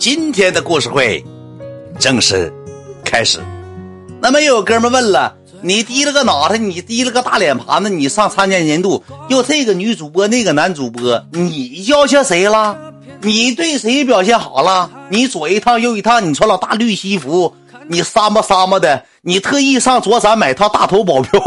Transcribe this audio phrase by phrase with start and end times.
[0.00, 1.22] 今天的故事会
[1.98, 2.50] 正式
[3.04, 3.38] 开始。
[4.18, 12.94] 那么又有哥们问了，你低了个脑袋，你低了个大脸盘子，你上参加年度，又这个女主播，那个男主播，你要求谁了？
[13.20, 14.90] 你对谁表现好了？
[15.10, 17.54] 你左一趟右一趟，你穿老大绿西服，
[17.86, 21.38] 你撒么撒么的，你特意上左闪买套大头保镖，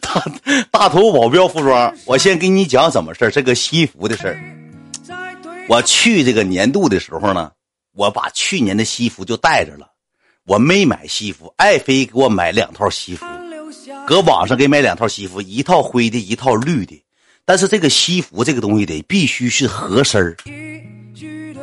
[0.00, 0.24] 大
[0.70, 1.92] 大头保镖服装。
[2.04, 4.38] 我先给你讲怎么事这个西服的事儿。
[5.68, 7.50] 我去这个年度的时候呢，
[7.96, 9.90] 我把去年的西服就带着了，
[10.44, 13.24] 我没买西服，爱妃给我买两套西服，
[14.06, 17.02] 搁网上给买两套西服，一套灰的，一套绿的。
[17.46, 20.36] 但是这个西服这个东西得必须是合身。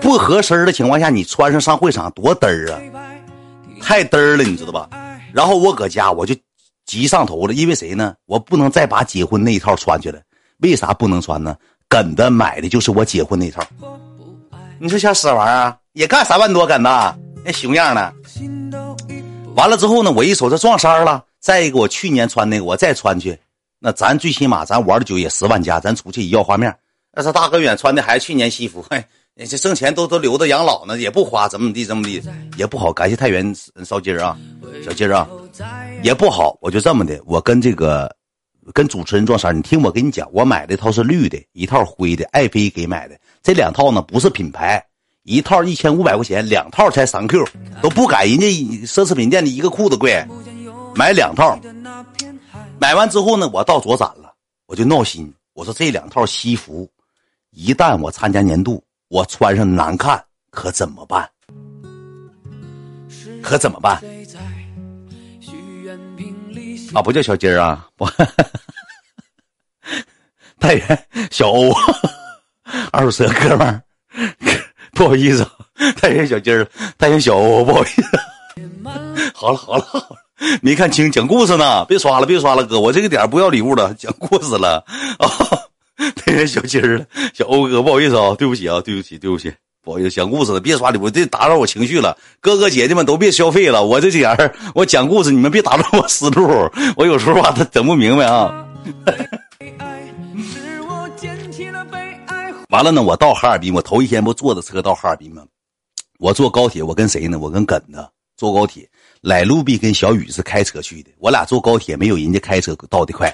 [0.02, 2.82] 不合身的情况下，你穿上上会场多嘚儿啊，
[3.80, 4.90] 太嘚儿了，你知道吧？
[5.32, 6.36] 然后我搁家我就
[6.86, 8.16] 急上头了，因为谁呢？
[8.26, 10.20] 我不能再把结婚那一套穿去了。
[10.58, 11.56] 为啥不能穿呢？
[11.88, 13.62] 梗的买的就是我结婚那套。
[14.84, 18.14] 你说小死玩意儿也干三万多梗的，那熊样的。
[19.56, 21.24] 完了之后呢，我一瞅这撞衫了。
[21.40, 23.40] 再一个，我去年穿那个，我再穿去，
[23.80, 26.76] 那咱最起码咱玩的久也十万加，咱出去一要画面。
[27.14, 28.86] 那是大哥远穿的还是去年西服？
[28.90, 29.02] 嘿。
[29.38, 32.22] 这挣钱都都留着养老呢，也不花，怎么怎么地，怎么地
[32.58, 32.92] 也不好。
[32.92, 34.38] 感谢太原烧鸡儿啊，
[34.84, 35.26] 小鸡儿啊，
[36.04, 36.58] 也不好。
[36.60, 38.14] 我就这么的，我跟这个
[38.74, 39.58] 跟主持人撞衫。
[39.58, 43.16] 你听我跟你讲，我买的套是绿的，一套灰的，爱妃给买的。
[43.44, 44.84] 这两套呢不是品牌，
[45.24, 47.46] 一套一千五百块钱，两套才三 Q，
[47.82, 48.48] 都不赶人家
[48.86, 50.26] 奢侈品店的一个裤子贵。
[50.96, 51.60] 买两套，
[52.80, 54.34] 买完之后呢，我到左展了，
[54.66, 55.32] 我就闹心。
[55.54, 56.90] 我说这两套西服，
[57.52, 58.82] 一旦我参加年度。
[59.10, 61.30] 我穿上难看，可怎么办？
[63.44, 64.02] 可怎么办？
[66.94, 68.08] 啊，不叫小金儿啊，不，
[70.60, 71.72] 太原小欧，
[72.92, 73.82] 二十四哥们儿，
[74.94, 75.46] 不好意思，
[76.00, 78.04] 太原小鸡儿，太原小欧，不好意思。
[79.34, 80.06] 好了好了好了，
[80.62, 84.84] 没看清，讲故事呢，别刷了别刷了，哥，我这个点不要礼物了，讲故事了
[85.18, 85.28] 啊。
[86.16, 92.18] 太原小鸡儿了，小欧哥，不好意思啊，对不起啊，对不起，对不起，不好意思，讲故事了，别刷礼物，这打扰我情绪了。
[92.40, 98.54] 哥哥姐姐们都别消费了，我这点儿我讲故事，你们别打断我思路，我有时候吧，他整不明白啊。
[102.74, 105.46] 完了呢，我到哈尔滨，我头一天不坐的车到哈尔滨吗？
[106.18, 107.38] 我坐高铁，我跟谁呢？
[107.38, 108.04] 我跟耿子
[108.36, 108.90] 坐高铁，
[109.22, 113.32] 来路比跟小雨是开车去的，我俩坐高铁没有人家开车到的快。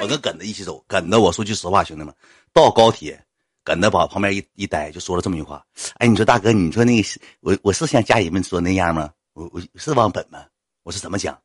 [0.00, 2.14] 我跟耿子一起走，耿子，我说句实话，兄弟们，
[2.52, 3.20] 到高铁，
[3.64, 5.64] 耿子把旁边一一待，就说了这么一句话
[5.98, 7.08] ：“哎，你说大哥，你说那个
[7.40, 9.10] 我我是像家人们说那样吗？
[9.32, 10.44] 我我是忘本吗？
[10.84, 11.36] 我是怎么讲？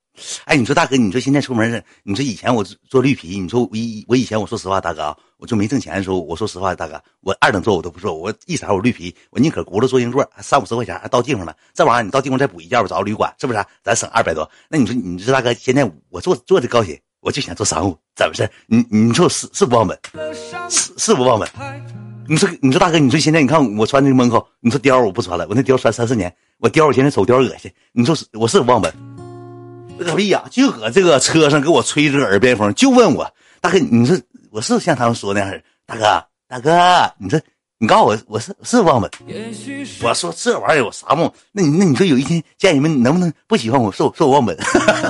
[0.46, 13.66] 哎，你说大哥，你说现在出门你说以前我坐绿皮，你说我以我以前我说实话，大哥，我就没挣钱的时候，我说实话，大哥，我二等座我都不坐，我一色我绿皮，我宁可轱辘坐硬座，三五十块钱还到地方了，这玩意儿你到地方再补一件，我找个旅馆，是不是？
[13.84, 14.48] 咱省二百多。
[14.70, 19.96] 那你说，你说大哥，现在我坐坐的高铁。”我就想坐商务，怎么事你你说是是不忘本，
[20.72, 21.48] 是是不忘本。
[22.28, 27.72] 你说你说大哥，你说现在你看我穿这个门口，你说貂我不穿了，我那貂穿三四年，我貂我现在瞅貂恶心。
[27.92, 28.92] 你说是我是不忘本？
[30.00, 30.44] 个屁呀！
[30.50, 34.20] 就搁这个车上给我吹着耳边风，就问我大哥，你说
[34.52, 35.50] 我是像他们说那样
[35.86, 36.04] 大哥
[36.48, 37.42] 大哥，你这。
[37.78, 39.10] 你告诉我，我是是忘本。
[40.04, 41.34] 我说这玩意儿有啥忘？
[41.52, 44.56] 那你那你说有一天见你们能不能不喜欢我，说说我忘本？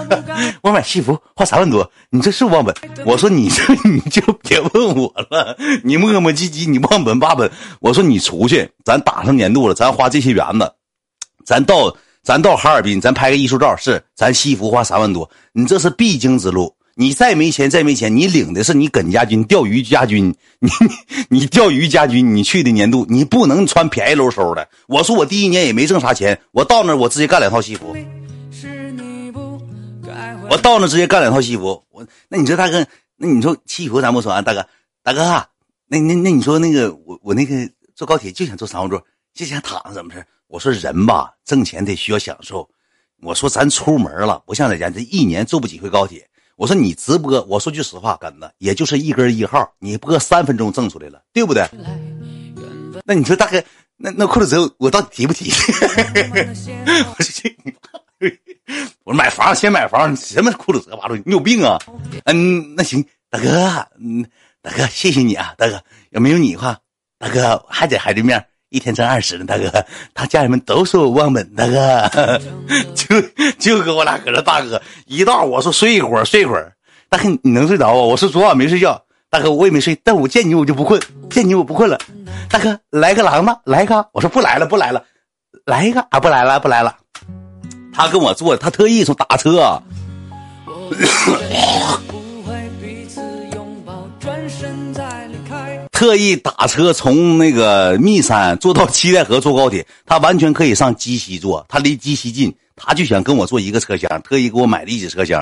[0.64, 2.74] 我买西服花三万多，你这是忘本？
[3.06, 7.52] 我说你这你就别问我了，你磨磨唧唧，你忘本八本。
[7.82, 10.72] 我说你出去，咱打上年度了，咱花这些元子，
[11.46, 16.74] 咱到咱到哈尔滨，咱拍个艺术照，是咱西服花三万多，你这是必经之路。
[17.02, 20.70] 你再没钱，再没钱，你领的是你耿家军钓鱼家军，你
[21.30, 24.70] 你钓鱼家军，你去的年度，你不能穿便宜喽嗖的。
[24.86, 27.98] 我说我第一年也没挣啥钱，我到那我直接干两套西服，
[30.48, 31.84] 我到那直接干两套西服。
[31.90, 32.86] 我那你说大哥，
[33.18, 34.64] 那你说西服咱不说啊，大哥
[35.02, 35.24] 大哥，
[35.88, 39.04] 那那那你说那个我我那个坐高铁就想坐商务座，
[39.34, 42.70] 就想躺着怎么事我说人吧，挣钱得需要享受。
[43.24, 46.28] 我说咱出门了，不像在家这一年坐不几回高铁。
[46.62, 51.68] 我说你直播，我说句实话，根子也就是一根一号，你播三分钟挣出来了，对不对？
[53.04, 53.60] 那你说大哥，
[53.98, 55.50] 那那裤子折我到底提不提？
[57.18, 57.52] 我说
[59.04, 61.16] 我说买房先买房，什么裤子折八路？
[61.26, 61.80] 你有病啊？
[62.26, 64.24] 嗯，那行，大哥，嗯，
[64.62, 66.78] 大哥，谢谢你啊，大哥，要没有你的话，
[67.18, 68.46] 大哥还在孩子面。
[68.72, 69.70] 一天挣二十呢，大哥，
[70.16, 72.10] 他家人们都说我忘本，大哥，
[72.96, 73.22] 就
[73.60, 76.72] 就跟我俩搁这，大哥一到我说睡一会儿，睡一会儿，
[77.10, 77.94] 大哥你能睡着啊？
[77.94, 82.00] 我说昨晚没睡觉，大哥我也没睡，但我见你我就不困，见你我不困了，
[82.50, 85.04] 大哥来个狼吧，来个，我说不来了不来了，
[85.66, 86.00] 来一个？
[86.10, 86.96] 啊，不来了，不来了。
[87.94, 89.84] 他跟我坐，他特意从打车。
[96.02, 105.40] 特意打车从那个密山坐到七台河坐高铁，他完全可以上鸡西坐，他离鸡西近，他就想跟我坐一个车厢，特意给我买了一节车厢。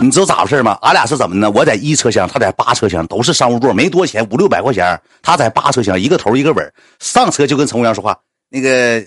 [0.00, 0.76] 你知道咋回事吗？
[0.82, 1.48] 俺俩是怎么呢？
[1.52, 5.00] 我在一车厢，他在八车厢，都是商务座，没多钱，五六百块钱。
[5.22, 8.18] 他在八车厢，一个头一个尾上车就跟乘务员说话
[8.50, 9.00] ：“那个，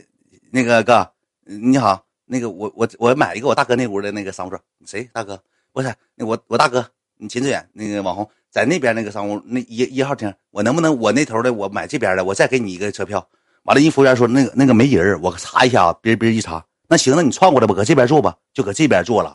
[0.51, 1.05] 那个哥，
[1.43, 5.37] 你好，那个我我我买一个我大哥那屋的那个商务座，谁大哥？
[5.73, 6.87] 我是我我大哥，
[7.17, 13.27] 你秦志远，那个网红。”在那边那个商务那一一号厅，我能不能我那头的我买这边的，我再给你一个车票。
[13.63, 16.63] 完了，人服务员说那个那个没人我查一下啊，别别一查。
[16.87, 19.33] 那行，那你串过来吧，搁这边坐吧，就搁这边坐了。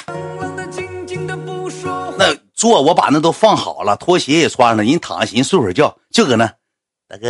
[2.17, 6.47] 那坐我把那都放好了，拖鞋也穿上了，人躺下寻思睡会儿觉，就搁那。
[7.09, 7.29] 大哥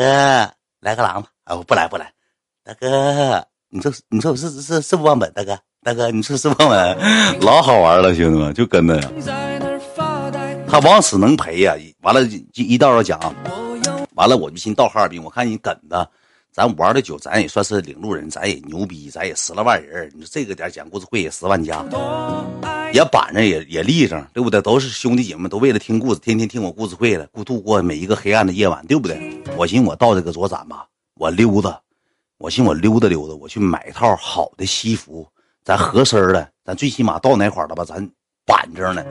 [0.80, 2.12] 来个狼吧，啊我不来不来。
[2.62, 5.32] 大哥，你说你说我是是是不忘本？
[5.32, 7.40] 大哥大哥，你说是不忘本？
[7.40, 9.10] 老好玩了，兄弟们就跟着呀。
[10.70, 11.74] 他往死能赔呀！
[12.02, 13.18] 完了，一一道道讲，
[14.14, 16.08] 完了我就寻到哈尔滨，我看你跟的，
[16.52, 20.12] 咱玩的久，咱也算是领路人，咱也牛逼，咱也十来万人。
[20.14, 21.82] 你说这个点讲故事会也十万加，
[22.92, 24.60] 也板着也也立正，对不对？
[24.60, 29.42] 都是兄弟姐妹，都为了听故事，天天听我故事会了，过度过每一个黑暗的夜晚，对不对？
[29.56, 31.80] 我寻我到这个左展吧，我溜达，
[32.36, 35.26] 我寻我溜达溜达，我去买一套好的西服，
[35.64, 37.84] 咱合身的，咱最起码到哪块了吧？
[37.86, 38.06] 咱
[38.44, 39.02] 板正呢。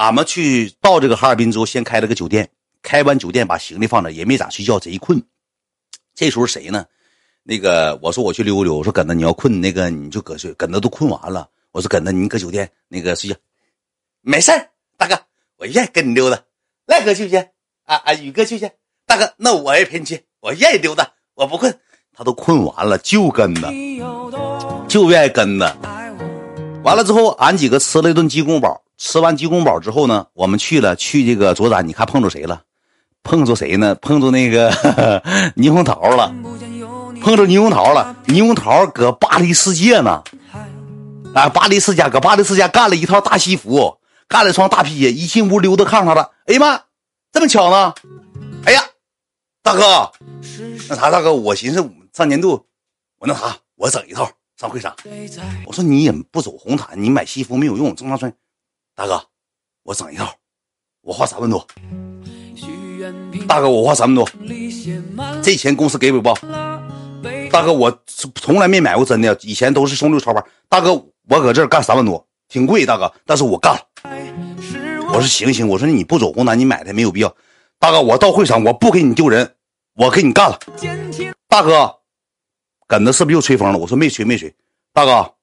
[0.00, 2.48] 俺们去到这个哈尔滨之后，先开了个酒店，
[2.82, 5.22] 开完酒店把行李放那，也没咋睡觉，贼困。
[6.14, 6.86] 这时候谁呢？
[7.42, 10.54] 那个我说我去溜溜，我说耿子你要困，那个你就搁睡。
[10.54, 13.36] 耿子都困完了，我说耿子你搁酒店那个睡觉，
[14.22, 14.50] 没事
[14.96, 15.20] 大哥，
[15.58, 16.42] 我愿意跟你溜达。
[16.86, 17.36] 赖哥去不去？
[17.84, 18.72] 啊啊，宇哥去不去？
[19.04, 21.78] 大哥，那我也陪你去，我愿意溜达，我不困。
[22.14, 23.70] 他都困完了，就跟着，
[24.88, 25.76] 就愿意跟着。
[26.84, 28.79] 完了之后，俺几个吃了一顿鸡公煲。
[29.00, 32.60] 吃完鸡公煲之后呢，我们去了去这个左展，你看碰着谁了？
[33.22, 33.94] 碰着谁呢？
[33.94, 34.70] 碰着那个
[35.56, 36.28] 霓虹桃了，
[37.22, 38.14] 碰着霓虹桃了。
[38.26, 40.22] 霓虹桃搁巴黎世界呢，
[41.34, 43.96] 啊，巴黎世家搁巴黎世家干了一套大西服，
[44.28, 46.32] 干了双大皮鞋，一进屋溜达炕上了。
[46.44, 46.80] 哎呀妈，
[47.32, 47.94] 这么巧呢？
[48.66, 48.84] 哎呀，
[49.62, 50.12] 大哥，
[50.90, 52.66] 那啥，大哥，我寻思上年度，
[53.18, 54.30] 我那啥，我整一套
[54.60, 54.94] 上会场。
[55.64, 58.30] 我说你也不走红毯，你买西服没有用，正常穿。
[59.00, 59.18] 大哥，
[59.82, 60.30] 我整一套，
[61.00, 61.66] 我花三万多。
[63.48, 64.28] 大哥，我花三万多，
[65.42, 66.20] 这钱公司给不？
[67.50, 67.90] 大哥，我
[68.34, 70.44] 从来没买过真的，以前都是送六超班。
[70.68, 70.92] 大哥，
[71.30, 73.80] 我搁这儿干三万多，挺贵，大哥，但是我干了。
[75.08, 77.34] 我说行行，我说你不走红毯，你买它没有必要。
[77.78, 79.54] 大哥，我到会场，我不给你丢人，
[79.94, 80.58] 我给你干了。
[81.48, 82.00] 大哥，
[82.86, 83.78] 跟子是不是又吹风了？
[83.78, 84.54] 我说没吹没吹。
[84.92, 85.36] 大哥，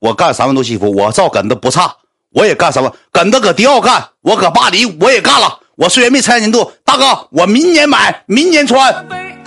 [0.00, 1.96] 我干三万多西服，我照跟子不差。
[2.34, 2.94] 我也干什么？
[3.12, 5.60] 跟着搁迪奥干，我搁巴黎我也干了。
[5.76, 9.06] 我虽然没参加年度，大哥，我明年买，明年穿，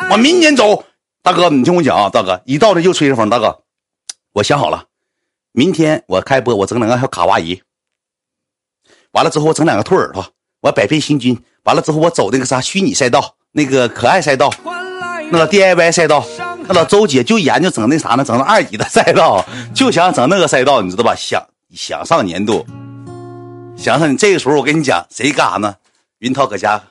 [0.10, 0.86] 我明年走。
[1.22, 3.30] 大哥，你听我讲啊，大哥，一到这又吹着风。
[3.30, 3.60] 大哥，
[4.32, 4.86] 我想好了，
[5.52, 7.62] 明天我开播，我整两个小卡哇伊。
[9.12, 10.26] 完了之后，我整两个兔耳朵，
[10.62, 11.38] 我百变星君。
[11.64, 14.50] 完了之后，我走那个啥虚拟赛道，那个可爱赛道，
[15.30, 16.26] 那个 DIY 赛道。
[16.70, 18.24] 那老周姐就研究整那啥呢？
[18.24, 19.46] 整那二级的赛道，
[19.76, 21.14] 就想整那个赛道，你知道吧？
[21.14, 21.46] 想。
[21.76, 22.66] 想上年度，
[23.78, 25.78] 想想你这个时候，我跟你讲，谁干啥呢？
[26.18, 26.84] 云涛搁家。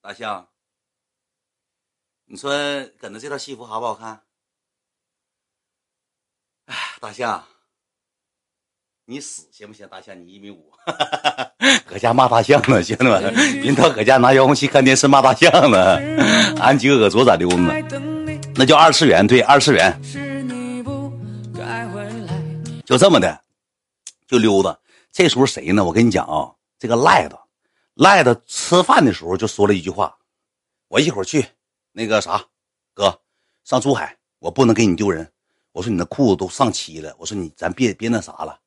[0.00, 0.48] 大象，
[2.24, 2.50] 你说
[2.98, 4.22] 搁那这套西服好不好看？
[6.66, 7.44] 哎，大象，
[9.04, 9.86] 你死行不行？
[9.88, 10.72] 大象，你一米五，
[11.86, 13.34] 搁家骂大象呢，兄弟们。
[13.62, 15.96] 云涛搁家拿遥控器看电视骂大象呢，
[16.60, 17.72] 俺几个搁左转溜呢。
[18.56, 20.00] 那叫二次元，对，二次元，
[22.88, 23.38] 就这么的，
[24.26, 24.78] 就溜达。
[25.12, 25.84] 这时候谁呢？
[25.84, 27.38] 我跟你讲啊，这个赖子，
[27.92, 30.16] 赖子吃饭的时候就说了一句话
[30.88, 31.46] ：“我一会儿去
[31.92, 32.42] 那个啥，
[32.94, 33.20] 哥，
[33.62, 35.30] 上珠海，我不能给你丢人。”
[35.72, 38.58] 我说：“你那裤子都上漆了。”我说：“你咱别别那啥了。”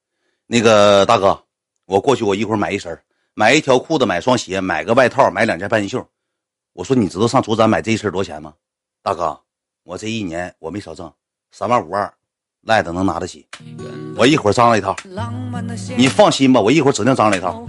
[0.45, 1.43] 那个大哥，
[1.85, 2.95] 我过去，我一会儿买一身
[3.33, 6.07] 买一条裤子，买双鞋，买个外套，买两件半袖。
[6.73, 8.53] 我说：“你知道上卓展买这一身多少钱吗？”
[9.01, 9.41] 大哥。
[9.81, 11.11] 我这一年我没少挣，
[11.49, 12.13] 三万五二，
[12.61, 13.47] 赖子能拿得起。
[14.21, 14.95] 我一会儿张了一套，
[15.97, 17.67] 你放心吧，我一会儿指定张了一套。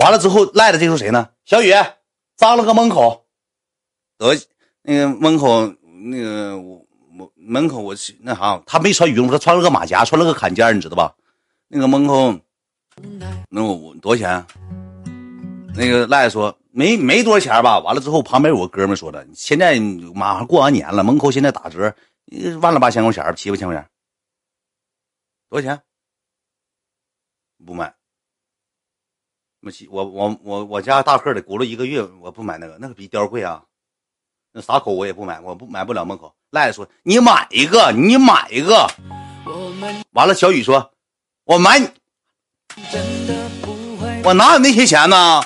[0.00, 1.28] 完了之后，赖子这时候谁呢？
[1.44, 1.72] 小雨
[2.36, 3.24] 张了个门口，
[4.18, 4.34] 得
[4.82, 5.72] 那个门口
[6.10, 6.84] 那个我
[7.16, 11.14] 我门口我那啥，他没穿羽绒服，他穿了个马甲，穿了个坎肩，你知道吧？
[11.68, 12.34] 那个门口，
[13.48, 14.44] 那我多少钱？
[15.76, 16.52] 那个赖子说。
[16.70, 17.78] 没没多少钱吧。
[17.80, 19.78] 完了之后，旁边有个哥们说的，现在
[20.14, 21.92] 马上过完年了，门口现在打折，
[22.60, 23.84] 万了八千块钱，七八千块钱，
[25.48, 25.82] 多少钱？
[27.64, 27.94] 不买。
[29.90, 33.64] 我我我我家大客的轱辘一个月，我不买那个，那个比貂贵啊。
[34.52, 36.34] 那啥口我也不买，我不买不了门口。
[36.50, 38.88] 赖子说你买一个，你买一个。
[40.12, 40.92] 完了，小雨说，
[41.44, 41.88] 我买你。
[44.24, 45.42] 我哪有那些钱呢？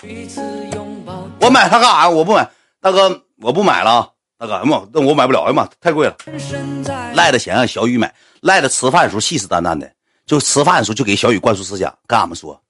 [1.41, 2.11] 我买它干啥？
[2.11, 4.15] 我不买，大哥，我不买了。
[4.43, 6.17] 大哥，哎妈，那我买不了，哎妈，太贵了。
[7.15, 9.89] 赖着钱让小雨买，赖着吃饭的时候信誓旦旦的，
[10.27, 12.61] 就吃饭的时候就给小雨灌输思想，跟俺们说。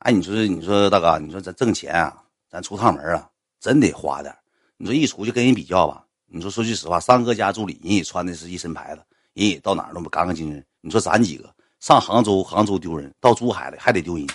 [0.00, 2.14] 哎，你说，你说大哥，你说咱挣钱啊，
[2.50, 3.26] 咱出趟门啊，
[3.58, 4.34] 真得花点。
[4.76, 9.00] 你说一出去跟人比较吧，你说说句实话，三哥家助理人也穿的是一身牌子，
[9.32, 10.62] 人也到哪儿都干干净净。
[10.82, 11.48] 你说咱几个
[11.80, 14.26] 上杭州，杭州丢人；到珠海了还得丢人。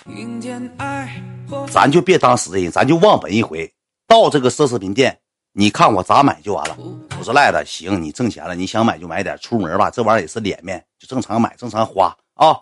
[1.70, 3.72] 咱就别当死人，咱就忘本一回。
[4.08, 5.16] 到这个奢侈品店，
[5.52, 6.76] 你看我咋买就完了。
[7.18, 9.36] 我说赖子，行，你挣钱了，你想买就买点。
[9.40, 12.56] 出门吧，这玩意儿也是脸面，就正常买，正常花啊。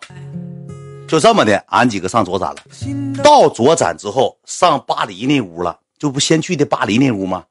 [1.07, 2.57] 就这么的，俺几个上左展了。
[3.23, 7.43] 到左展之后，上巴黎那屋了，就不先去的巴黎那屋吗？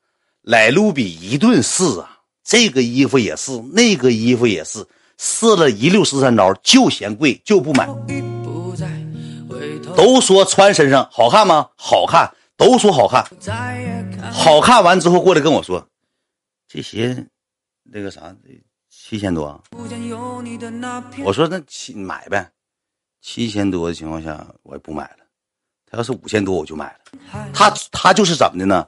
[0.43, 4.87] 来卢比一顿试啊，这个衣服也是，那个衣服也是，
[5.19, 7.89] 试了一溜十三招，就嫌贵，就不买。
[9.97, 11.69] 都说穿身上好看吗？
[11.77, 13.25] 好看，都说好看。
[14.31, 15.89] 好看完之后过来跟我说，
[16.69, 17.27] 这鞋
[17.85, 18.37] 那个啥，
[18.91, 19.59] 七千多。
[21.25, 22.51] 我说那七买呗。
[23.21, 25.25] 七千多的情况下，我也不买了。
[25.91, 27.49] 他要是五千多，我就买了。
[27.53, 28.87] 他他就是怎么的呢？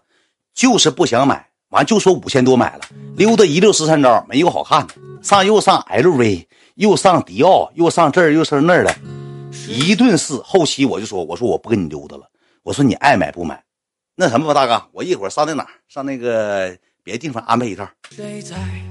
[0.52, 2.84] 就是不想买，完就说五千多买了，
[3.16, 4.94] 溜达一溜十三招，没有好看的。
[5.22, 8.94] 上又上 LV，又上迪奥，又上这儿又上那儿的，
[9.68, 10.34] 一顿试。
[10.44, 12.28] 后期我就说，我说我不跟你溜达了，
[12.62, 13.64] 我说你爱买不买。
[14.14, 17.88] 那什么吧，大哥，我一会儿上那哪儿，上那个别的地方安排一套。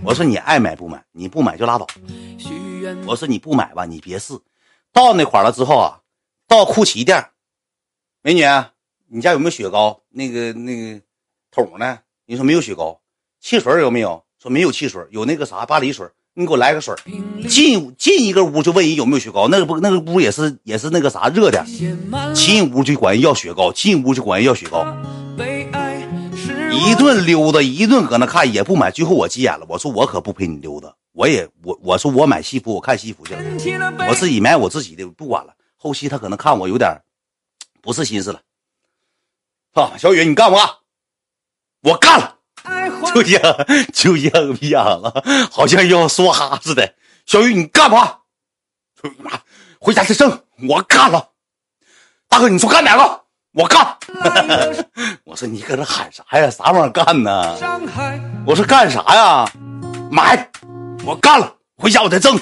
[0.04, 1.86] 我说你爱买不买，你不买就拉倒。
[3.06, 4.34] 我说你不买吧，你别试。
[4.92, 6.02] 到那块了之后啊，
[6.48, 7.30] 到酷奇店，
[8.24, 8.42] 美女，
[9.08, 10.02] 你家有没有雪糕？
[10.10, 11.02] 那个那个
[11.52, 12.00] 桶呢？
[12.26, 13.00] 你说没有雪糕，
[13.40, 14.26] 汽水有没有？
[14.40, 16.08] 说没有汽水，有那个啥巴黎水，
[16.40, 16.96] 你给我来个水。
[17.50, 21.66] 进进一个屋就问人有没有雪糕，那个不那个屋也是也是那个啥热的，
[22.34, 24.88] 进屋就管人要雪糕，进屋就管人要雪糕。
[26.72, 30.96] 一顿溜达，一顿搁那看也不买，最后我急眼了，我说我可不陪你溜达。
[31.12, 33.36] 我也我我说我买西服，我看西服去
[33.78, 35.54] 了，我自己买我自己的，不管了。
[35.76, 37.02] 后期他可能看我有点
[37.82, 38.40] 不是心思了，
[39.74, 40.70] 啊，小雨你干不干？
[41.82, 42.38] 我干了，
[43.14, 43.42] 就像
[43.94, 46.94] 就像逼样了，好像要说哈似的。
[47.26, 48.20] 小雨你干吧，
[49.20, 49.32] 妈，
[49.80, 50.44] 回家再挣。
[50.68, 51.30] 我干了，
[52.28, 53.22] 大哥你说干哪个？
[53.54, 53.98] 我干。
[55.24, 56.50] 我说你搁这喊啥呀？
[56.50, 57.58] 啥玩意儿干呢？
[58.46, 59.52] 我说干啥呀？
[60.12, 60.50] 买。
[61.06, 62.38] 我干了，回家我再挣。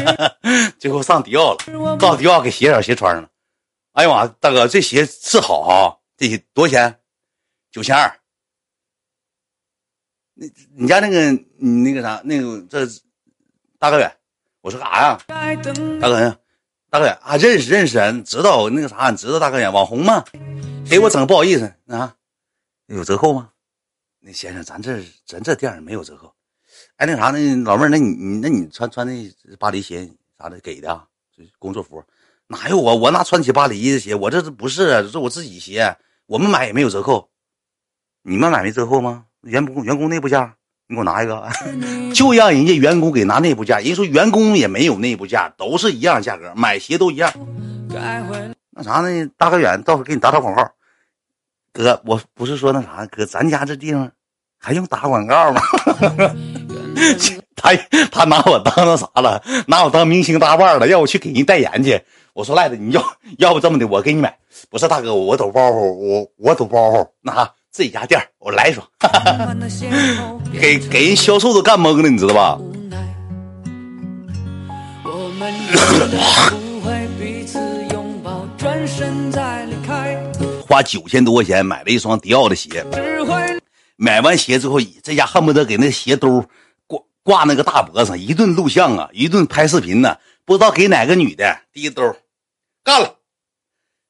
[0.80, 3.28] 最后上迪奥了，到迪奥给鞋点鞋穿上了。
[3.92, 7.00] 哎呀妈，大哥，这鞋是好哈，这鞋多少钱？
[7.70, 8.19] 九千二。
[10.40, 12.86] 那你家那个你那个啥那个这
[13.78, 14.10] 大哥远，
[14.62, 15.18] 我说干啥呀？
[15.28, 15.54] 大
[16.08, 16.38] 哥远，
[16.88, 20.24] 大哥远啊，认识认识啊，知道那个啥，你知道大哥远网红吗？
[20.88, 22.16] 给我整不好意思啊，
[22.86, 23.50] 有折扣吗？
[24.20, 26.34] 那先生，咱这咱这店没有折扣。
[26.96, 31.06] 哎，那啥，那老妹儿，那你你那你穿穿那巴黎鞋啥的给的，
[31.58, 32.02] 工作服
[32.46, 32.96] 哪有我？
[32.96, 34.14] 我哪穿起巴黎的鞋？
[34.14, 35.94] 我这不是，这我自己鞋，
[36.24, 37.30] 我们买也没有折扣。
[38.22, 39.26] 你们买没折扣吗？
[39.42, 40.54] 员工员工内部价，
[40.86, 41.48] 你给我拿一个，
[42.14, 43.78] 就让人家员工给拿内部价。
[43.78, 47.32] 人说员工也没有内部价，都是一样价格，买鞋都一样。
[48.70, 49.30] 那啥呢？
[49.36, 50.70] 大哥远，到时候给你打打广告。
[51.72, 54.10] 哥，我不是说那啥，哥，咱家这地方
[54.58, 55.60] 还用打广告吗？
[57.56, 57.74] 他
[58.10, 59.42] 他拿我当那啥了？
[59.66, 60.88] 拿我当明星大腕了？
[60.88, 62.00] 要我去给人代言去？
[62.32, 63.02] 我说赖子，你要
[63.38, 64.36] 要不这么的，我给你买。
[64.68, 67.08] 不是大哥，我抖包袱，我我抖包袱。
[67.20, 68.84] 那啥，自己家店我来一双，
[70.52, 72.58] 给给人销售都干懵了，你知道吧？
[80.66, 82.84] 花九千多块钱买了一双迪奥的鞋。
[83.96, 86.44] 买完鞋之后，这家恨不得给那鞋兜
[86.86, 90.16] 挂挂那个大脖子上，一顿录像啊，一顿拍视频呢。
[90.44, 92.16] 不知道给哪个女的提兜，
[92.82, 93.14] 干了。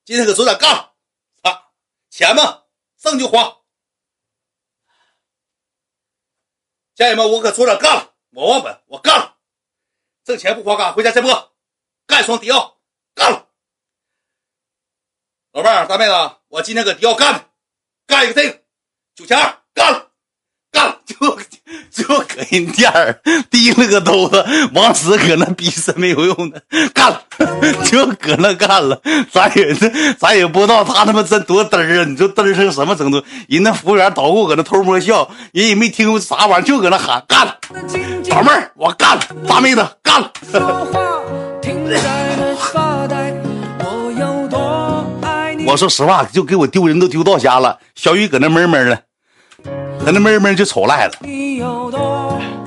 [0.06, 0.92] 今天可走点干了
[1.42, 1.52] 啊！
[2.08, 2.59] 钱嘛，
[3.00, 3.56] 剩就花。
[6.94, 9.38] 家人们，我可走点干了，我忘本，我干了。
[10.22, 11.56] 挣钱不花干，回家再播，
[12.06, 12.78] 干双迪奥，
[13.14, 13.48] 干了。
[15.52, 16.12] 老妹儿、大妹子，
[16.48, 17.50] 我今天搁迪奥干的。
[18.06, 18.62] 干一个这个，
[19.14, 20.09] 九千二，干了，
[22.10, 26.60] 就搁人店儿提了个兜子，往死搁那逼是没有用的，
[26.92, 27.22] 干了，
[27.86, 29.00] 就搁那干了，
[29.30, 29.72] 咱也
[30.18, 32.04] 咱也不知道他他妈真多嘚儿啊！
[32.04, 33.22] 你说嘚儿成什么程度？
[33.48, 37.56] 人那服务员导购搁那偷摸笑，人也没听过啥玩意儿，就搁那喊干了，
[38.28, 40.32] 老妹儿我干了，大妹子干了。
[45.64, 47.78] 我说实话，就给我丢人都丢到家了。
[47.94, 49.00] 小雨搁那闷闷的，
[50.04, 51.16] 搁那闷闷就瞅赖子。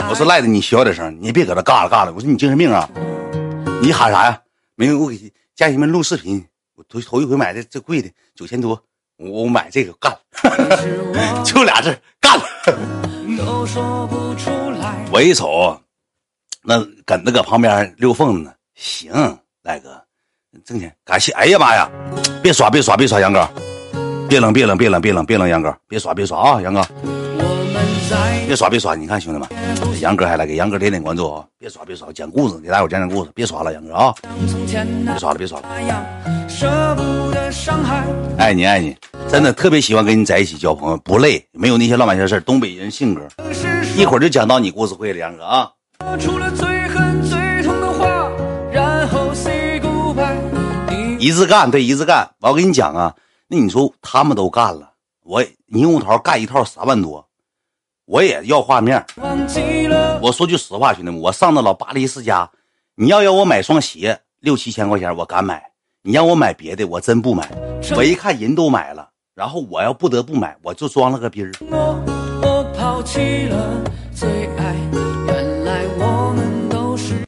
[0.10, 2.14] 我说赖子，你小点声，你别搁那嘎了嘎了。
[2.14, 2.88] 我说你精神病啊？
[3.82, 4.40] 你喊啥呀？
[4.76, 6.46] 没有，我给家人们录视频。
[6.76, 8.82] 我头头一回买的这贵的九千多，
[9.18, 10.20] 我买这个干了，
[11.44, 12.44] 就俩字干了。
[15.12, 15.80] 我一瞅，
[16.64, 18.52] 那梗子搁旁边溜缝呢。
[18.76, 19.12] 行，
[19.64, 20.02] 赖哥。
[20.64, 21.32] 挣钱，感谢！
[21.32, 21.90] 哎呀妈呀，
[22.44, 23.50] 别刷，别刷，别刷，杨哥，
[24.34, 26.82] 别冷，别冷，别冷，别冷，别冷，杨哥，别耍，别耍啊，杨哥，
[28.48, 28.96] 别耍，别耍！
[28.96, 29.48] 你看兄弟们，
[30.02, 31.46] 杨哥还来给杨哥点点关注啊！
[31.60, 34.12] 别耍，别耍，讲故事，给大伙讲讲故事，别耍了，杨哥啊！
[35.08, 35.68] 别耍了，别耍了！
[38.40, 38.98] 爱你，爱你，
[39.30, 43.22] 真的特别喜欢跟你在一起交朋友，不累，没有那些乱八七事东北人性格，
[43.96, 45.70] 一会儿就讲到你故事会了，杨哥啊！
[51.20, 52.28] 一字干，对一字干。
[52.42, 53.14] 我跟你讲啊，
[53.56, 57.24] 那你说他们都干了，我猕猴桃干一套三万多，
[58.06, 59.06] 我也要画面。
[60.20, 62.50] 我说句实话，兄弟们，我上那老巴黎世家，
[62.96, 65.60] 你要要我买双鞋六七千块钱，我敢买；
[66.02, 67.48] 你让我买别的，我真不买。
[67.96, 71.52] 我一看人都买了，然后我要不得不买，我就装了个逼儿。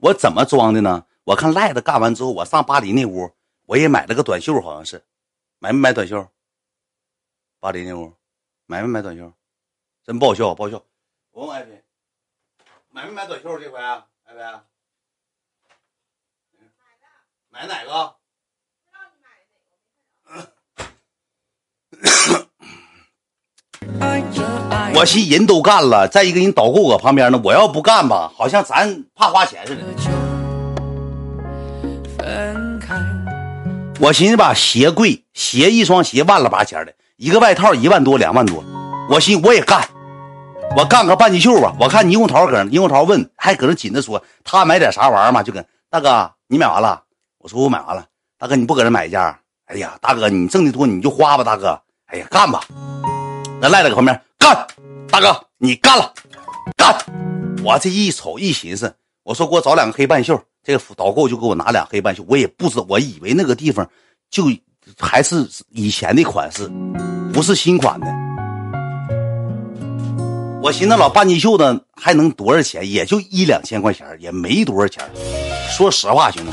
[0.01, 1.03] 我怎么装的呢？
[1.23, 3.29] 我看赖子干完之后，我上巴黎那屋。
[3.67, 5.03] 我也买了个短袖，好像是，
[5.59, 6.27] 买没买短袖？
[7.59, 8.13] 巴黎那屋，
[8.65, 9.33] 买没买短袖？
[10.03, 10.83] 真不好笑，不好笑。
[11.31, 11.83] 我问艾飞，
[12.89, 13.79] 买没买短袖这回？
[13.79, 14.41] 艾飞，
[17.49, 18.15] 买哪个？
[24.97, 27.41] 我寻人都干了，再一个人导购搁旁边呢。
[27.43, 30.24] 我要不干吧，好像咱怕花钱似的。
[33.97, 38.61] 我寻思吧，鞋贵，鞋一双鞋万了八千的，一个外套一万多两万多。
[39.09, 39.87] 我寻我也干，
[40.75, 41.73] 我干个半截袖吧。
[41.79, 45.41] 我看猕猴桃搁那，猕猴桃问，还搁那紧着说他买点啥玩意儿嘛？
[45.41, 47.03] 就跟大哥，你买完了？
[47.37, 48.05] 我说我买完了。
[48.37, 49.21] 大哥，你不搁这买一件？
[49.67, 51.79] 哎呀，大哥，你挣的多你就花吧，大哥。
[52.07, 52.61] 哎呀，干吧。
[53.61, 54.67] 那赖在搁旁边干，
[55.09, 56.11] 大哥你干了，
[56.75, 56.93] 干。
[57.63, 60.43] 我这一瞅一寻思，我说给我找两个黑半袖。
[60.65, 63.87] 这个导购就给我拿俩黑半袖，我也不知，我以为那个地方
[64.31, 64.45] 就
[64.97, 66.67] 还是以前的款式，
[67.31, 68.07] 不是新款的。
[70.63, 72.89] 我寻思老半截袖子还能多少钱？
[72.89, 75.07] 也就一两千块钱，也没多少钱。
[75.69, 76.51] 说实话，兄弟。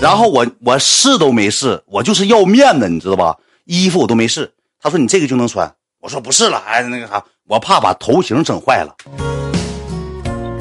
[0.00, 3.36] 然后我我试都没试，我就是要面子，你知道吧？
[3.64, 4.52] 衣服我都没试。
[4.80, 8.94] 他说你这个就能穿，我说不试了，哎那个啥，我怕把头型整坏了，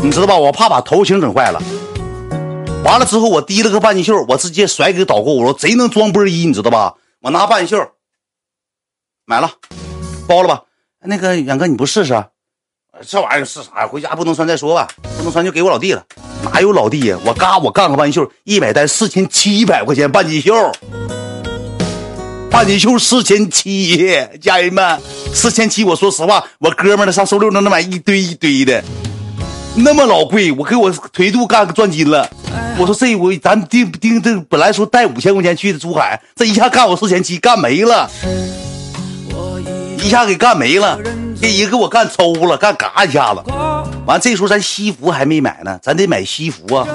[0.02, 0.36] 你知道吧？
[0.36, 1.62] 我怕把头型整坏了。
[2.84, 5.34] 完了之后，我提了个半截袖，我直接甩给导购。
[5.34, 6.96] 我说贼能装波衣，你知道吧？
[7.22, 7.92] 我拿半截袖，
[9.26, 9.52] 买了，
[10.28, 10.64] 包了吧。
[11.02, 12.26] 那个远哥，你不试试？
[13.06, 13.88] 这玩意儿试啥呀？
[13.88, 14.88] 回家不能穿再说吧，
[15.18, 16.04] 不能穿就给我老弟了。
[16.44, 17.18] 哪有老弟呀？
[17.26, 20.54] 我嘎，我干个半截袖，一百单四千七百块钱半截袖，
[22.50, 23.98] 半截袖四千七，
[24.42, 25.00] 家人们
[25.34, 25.84] 四千七。
[25.84, 28.84] 我说实话，我哥们儿上收六能能买一堆一堆的。
[29.80, 32.28] 那么老贵，我给我腿肚干个转筋了。
[32.80, 38.10] 我说这回咱定定这本来说带五千块钱去的珠海，这一下干我四千七，干没了，
[40.00, 41.00] 一下给干没了，
[41.40, 43.44] 这一个给我干抽了，干嘎一下子。
[44.08, 46.88] 完这时候咱西服还没买呢，咱得买西服啊。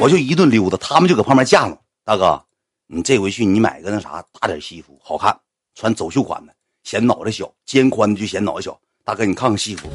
[0.00, 1.76] 我就一顿溜达，他们就搁旁边架了。
[2.02, 2.42] 大哥，
[2.86, 5.36] 你这回去你买个那啥大点西服，好看，
[5.74, 8.78] 穿走秀款的，显脑袋小，肩宽的就显脑袋小。
[9.10, 9.90] 大哥，你看看西服，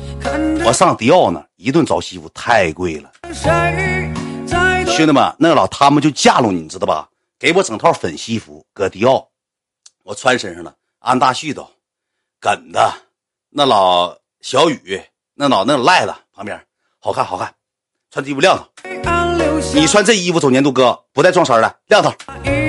[0.65, 3.09] 我上迪奥呢，一顿找西服太贵了。
[4.87, 7.07] 兄弟们，那老他们就架了你知道吧？
[7.39, 9.29] 给我整套粉西服，搁迪奥，
[10.03, 10.75] 我穿身上了。
[10.99, 11.65] 安大旭都，
[12.41, 12.93] 梗的，
[13.51, 15.01] 那老小雨，
[15.33, 16.61] 那老那赖子旁边，
[16.99, 17.55] 好看好看，
[18.11, 19.37] 穿衣服亮堂。
[19.73, 22.13] 你穿这衣服走年度哥不带撞衫的，亮堂。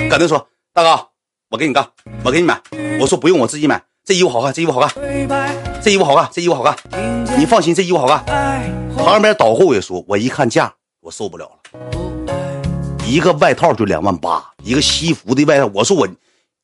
[0.09, 1.09] 梗的说，大哥，
[1.49, 1.91] 我给你干，
[2.23, 2.63] 我给你买。
[3.01, 3.83] 我说不用，我自己买。
[4.07, 4.89] 这衣服好看，这衣服好看，
[5.83, 6.77] 这衣服好看，这衣服好看。
[7.37, 8.25] 你放心，这衣服好看。
[8.97, 11.59] 旁边导购也说，我一看价，我受不了了。
[13.05, 15.69] 一个外套就两万八，一个西服的外套。
[15.75, 16.07] 我说我，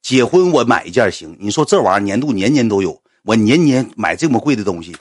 [0.02, 4.96] 结婚我买一件行，你说这玩意儿年度年年都有，我年年买这么贵的东西，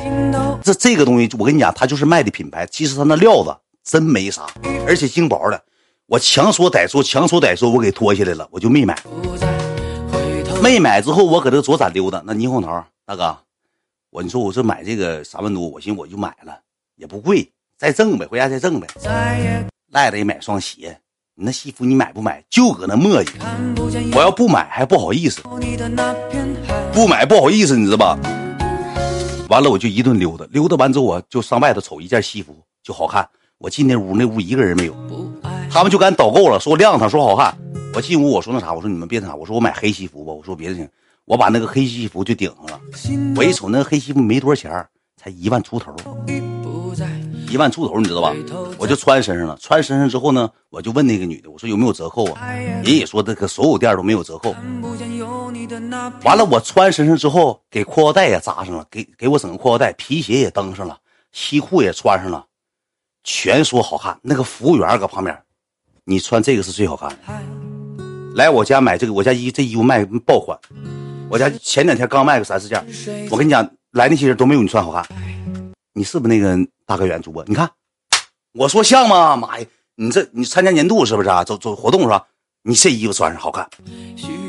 [0.64, 4.48] 这这个东西我跟你讲，它就是卖的品牌，其实它那料子真没啥，
[4.88, 5.62] 而且轻薄的，
[6.08, 8.98] 我强说歹说强说歹说，我给脱下来了，我就没买。
[10.62, 13.36] 没买之后，我搁这左转溜达，那猕猴桃大哥，
[14.12, 16.56] 我你说我这买这个三万多，我寻思我就买了，
[16.98, 18.88] 也不贵，再挣呗，回家再挣呗。
[19.92, 20.98] 赖子也买双鞋。
[21.34, 22.44] 你那西服你买不买？
[22.48, 23.32] 就搁那磨叽。
[24.16, 25.42] 我要不买还不好意思，
[26.94, 28.20] 不买不好意思，你知道吧？
[29.50, 33.28] 完了我就一顿溜达，溜达完之后我就上外头瞅一件西服就好看。
[33.58, 34.96] 我进那屋，那屋一个人没有，
[35.72, 37.58] 他们就敢导购了，说亮堂说好看。
[37.94, 40.88] 我进屋我说那啥，我说你们别那啥，我说我买黑西服吧，我说别的行，
[41.26, 42.82] 我把那个黑西服就顶上了。
[43.36, 45.94] 我一瞅那个黑西服没多少钱，才一万出头。
[47.50, 48.34] 一万出头，你知道吧？
[48.78, 49.58] 我就穿身上了。
[49.60, 52.54] 穿身上之后呢，我就问那个女的，我说有没有折扣啊？
[52.54, 54.56] 人也说这个所有店都没有折扣。
[56.24, 60.98] 完了，我穿身上之后，给裤腰带也扎上了，给给我整个裤腰带，皮鞋也蹬上了，
[61.34, 62.46] 西裤也穿上了，
[63.26, 64.18] 全说好看。
[64.22, 65.38] 那个服务员搁旁边，
[66.06, 67.18] 你穿这个是最好看的。
[68.36, 70.58] 来我家买这个，我家衣这衣服卖爆款，
[71.30, 72.84] 我家前两天刚卖个三四件。
[73.30, 75.06] 我跟你讲，来那些人都没有你穿好看。
[75.94, 77.44] 你是不是那个大哥远主播？
[77.46, 77.70] 你看，
[78.54, 79.36] 我说像吗？
[79.36, 79.66] 妈呀，
[79.96, 81.44] 你这你参加年度是不是啊？
[81.44, 82.26] 走走活动是吧？
[82.64, 83.70] 你这衣服穿上好看。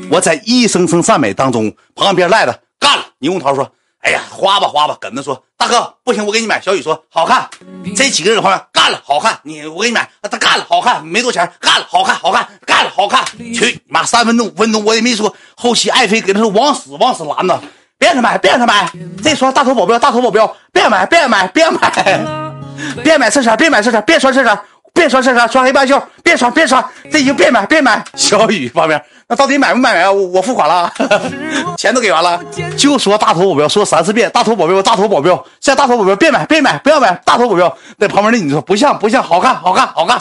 [0.09, 3.05] 我在一声声赞美当中，旁边赖的干了。
[3.19, 3.69] 霓虹桃说
[4.03, 7.49] ：“哎呀，花吧花吧。”跟他说：“大哥不行，我给你买。”小雨说：“好看。”
[7.95, 9.39] 这几个人搁旁边干了，好看。
[9.43, 13.25] 你我给你买，他干了，好看，没多钱，干了，好看，好看，干了，好看。
[13.37, 14.05] 去你妈！
[14.05, 15.33] 三分钟五分钟我也没说。
[15.55, 17.59] 后期爱妃给他说往死往死拦呢。
[17.97, 18.91] 别让他买，别让他买！
[19.23, 21.89] 这双大头保镖，大头保镖，别买，别买，别买，
[23.01, 24.59] 别买衬衫，别买衬衫，别穿衬衫，
[24.93, 26.01] 别穿衬衫，穿黑半袖，
[26.33, 28.03] 别穿，别穿，这衣服别买，别买。
[28.15, 30.11] 小雨旁边，那到底买不买啊？
[30.11, 30.91] 我付款了，
[31.77, 32.41] 钱都给完了，
[32.75, 37.77] 就说大头保镖，说三四遍，大头保镖，大头保镖，现在大头保镖，别买，别买，不要买，大头保镖。
[37.99, 40.17] 在旁边的你说不像，不像，好看，好看，好看。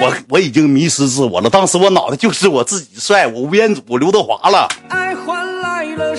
[0.00, 4.68] 我我已经迷失自我了，当时我脑袋就是我自己帅，我吴彦祖，刘德华了。
[4.88, 6.16] 爱换来了。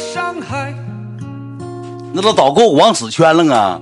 [2.15, 3.81] 那都导购往死圈了啊！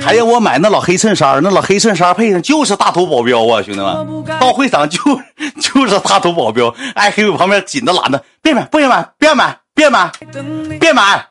[0.00, 4.24] 还让我买那老黑衬衫，那老黑衬衫配上就是大头保镖啊，兄弟们！
[4.40, 4.98] 到会场就
[5.60, 10.12] 就是大头保镖，哎，黑我旁边紧着拦着，别买，不许买，别买，别买，
[10.78, 11.26] 别买！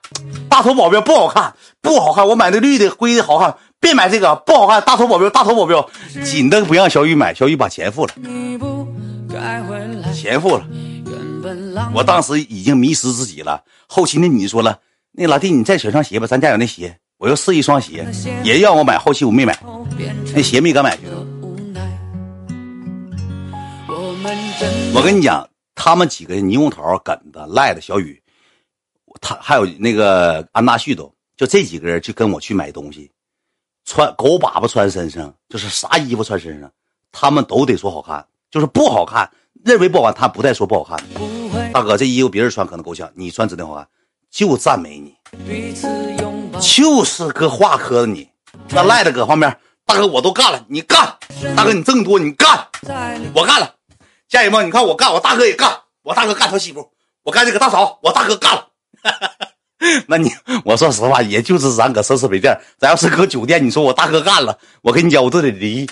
[0.49, 4.82] 大头保镖不好看，不好看，我买那绿的灰的好看，别买这个不好看。
[4.82, 5.89] 大头保镖，大头保镖，
[6.25, 8.13] 紧的不让小雨买，小雨把钱付了，
[10.13, 10.63] 钱付了。
[11.93, 14.77] 我当时已经迷失自己了，后期那女的说了。
[15.11, 18.05] 那老弟，你再选双鞋吧，咱家有那鞋，我要试一双鞋，
[18.43, 19.57] 也让我买，后期我没买，
[20.33, 21.03] 那鞋没敢买去。
[24.93, 28.21] 我跟你讲，他们几个霓虹桃、梗子、赖的、小雨，
[29.19, 33.11] 他还有那个安大旭都，就这几个人就跟我去买东西，
[33.85, 36.71] 穿狗粑粑穿身上，就是啥衣服穿身上，
[37.11, 39.29] 他们都得说好看，就是不好看，
[39.65, 41.71] 认为不好看，他不带说不好看。
[41.73, 43.87] 大哥，这衣服别人穿可能够呛，你穿指定好看。
[44.31, 45.15] 就赞美你，
[46.61, 48.29] 就是搁话磕你，
[48.69, 51.15] 那赖的搁旁边，大哥我都干了，你干，
[51.55, 52.67] 大哥你挣多你干，
[53.33, 53.73] 我干了，
[54.27, 55.71] 家人们你看我干，我大哥也干，
[56.03, 56.91] 我大哥干他媳妇，
[57.23, 58.67] 我干这个大嫂，我大哥干了，
[60.07, 60.31] 那你
[60.63, 65.89] 我说实话，也就是咱搁奢侈品店，咱要是搁酒店，你说我大哥干了，我跟你讲我都得离，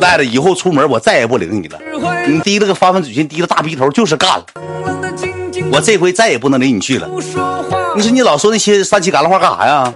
[0.00, 1.80] 赖了以后出门我再也不领你了，
[2.26, 4.46] 你提了个翻翻嘴唇，低了大鼻头就是干了。
[5.72, 7.08] 我这回再也不能领你去了。
[7.96, 9.94] 你说你老说那些三七旮旯话干啥呀？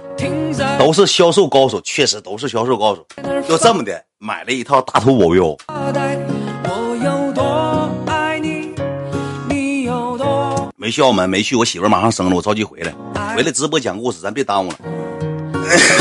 [0.77, 3.05] 都是销售高手，确实都是销售高手。
[3.47, 5.57] 就这么的，买了一套大头保镖。
[10.75, 12.93] 没去澳门，没去，我媳妇马上生了，我着急回来。
[13.35, 14.77] 回来直播讲故事，咱别耽误了。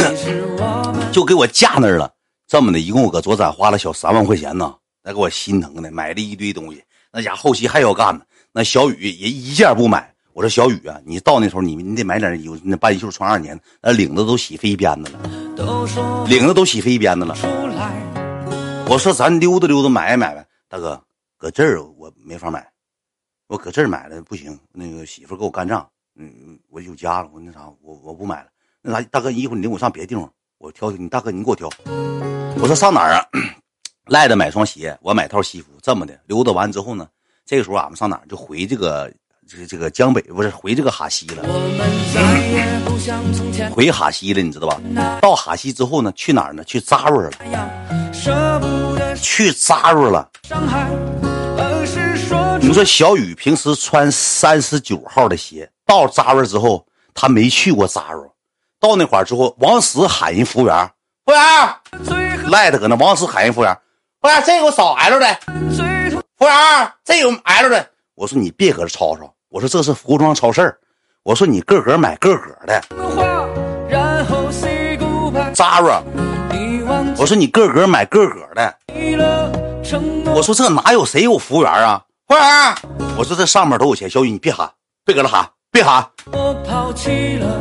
[1.12, 2.10] 就给我架那儿了。
[2.48, 6.82] 这么的，一共我搁左展花了小三万块钱呢，那给我心疼的，买了一堆东西。
[7.12, 8.22] 那家后期还要干呢。
[8.54, 17.34] 那小雨也一件不买，我说小雨啊，你到那时候你你得买点衣服，那半袖穿二年，那领子都洗飞边子了，领子都洗飞边子了。
[18.90, 21.02] 我说咱溜达溜达买买呗，大哥，
[21.38, 22.66] 搁这儿我没法买，
[23.46, 28.48] 我搁这儿买了不行，那个媳妇给我干仗，嗯，我有家了，我那啥，我我不买了。
[28.82, 31.70] 那啥，大哥衣服你领我上别的地方，我挑挑，你大哥你给我挑。
[32.60, 33.24] 我说上哪儿啊？
[34.08, 37.08] 赖子买双鞋，我买套西服，这么的溜达完之后呢？
[37.44, 39.12] 这个时候俺们上哪儿就回这个
[39.48, 41.42] 这个这个江北不是回这个哈西了，
[43.70, 44.80] 回哈西了，你知道吧？
[45.20, 46.62] 到哈西之后呢，去哪儿呢？
[46.64, 47.32] 去扎瑞了，
[49.16, 50.30] 去扎瑞了。
[52.60, 58.26] 你说小雨平时穿三十九号的鞋，到扎瑞之后，他没去过扎瑞。
[58.80, 60.90] 到那块儿之后，王石喊人服务员，
[61.26, 61.34] 服务
[62.14, 62.94] 员，赖的搁那。
[62.94, 63.74] 王石喊人服务员，
[64.20, 65.91] 服务员，这个我扫 L 的。
[66.42, 67.86] 服务员，这有 L 的。
[68.16, 69.32] 我说你别搁这吵吵。
[69.48, 70.76] 我说这是服装超市
[71.22, 72.82] 我说你个个买个个的。
[75.54, 75.92] 扎瑞，
[77.16, 78.76] 我说你个个买个个的。
[80.34, 82.02] 我说这哪有谁有服务员啊？
[82.26, 82.74] 服务员，
[83.16, 84.10] 我说这上面都有钱。
[84.10, 84.68] 小雨，你别喊，
[85.04, 86.04] 别搁这喊，别喊。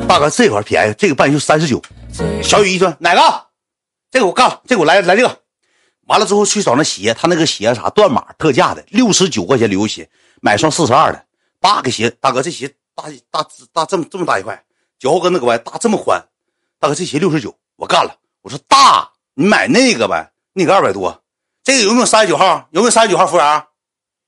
[0.07, 1.79] 大哥，这块便宜，这个半袖三十九。
[2.41, 3.21] 小雨一说哪个？
[4.09, 5.37] 这个我干了，这个我来来这个。
[6.11, 10.09] 完了之后去找那鞋，他那个鞋啥断码特价的，六十九块钱旅游鞋，
[10.41, 11.25] 买双四十二的，
[11.61, 12.09] 八个鞋。
[12.19, 14.61] 大哥，这鞋大大大这么这么大一块，
[14.99, 16.21] 脚后跟那个歪大这么宽。
[16.81, 18.13] 大哥，这鞋六十九，我干了。
[18.41, 21.17] 我说大，你买那个呗，那个二百多。
[21.63, 22.67] 这个有没有三十九号？
[22.71, 23.25] 有没有三十九号？
[23.25, 23.63] 服务员，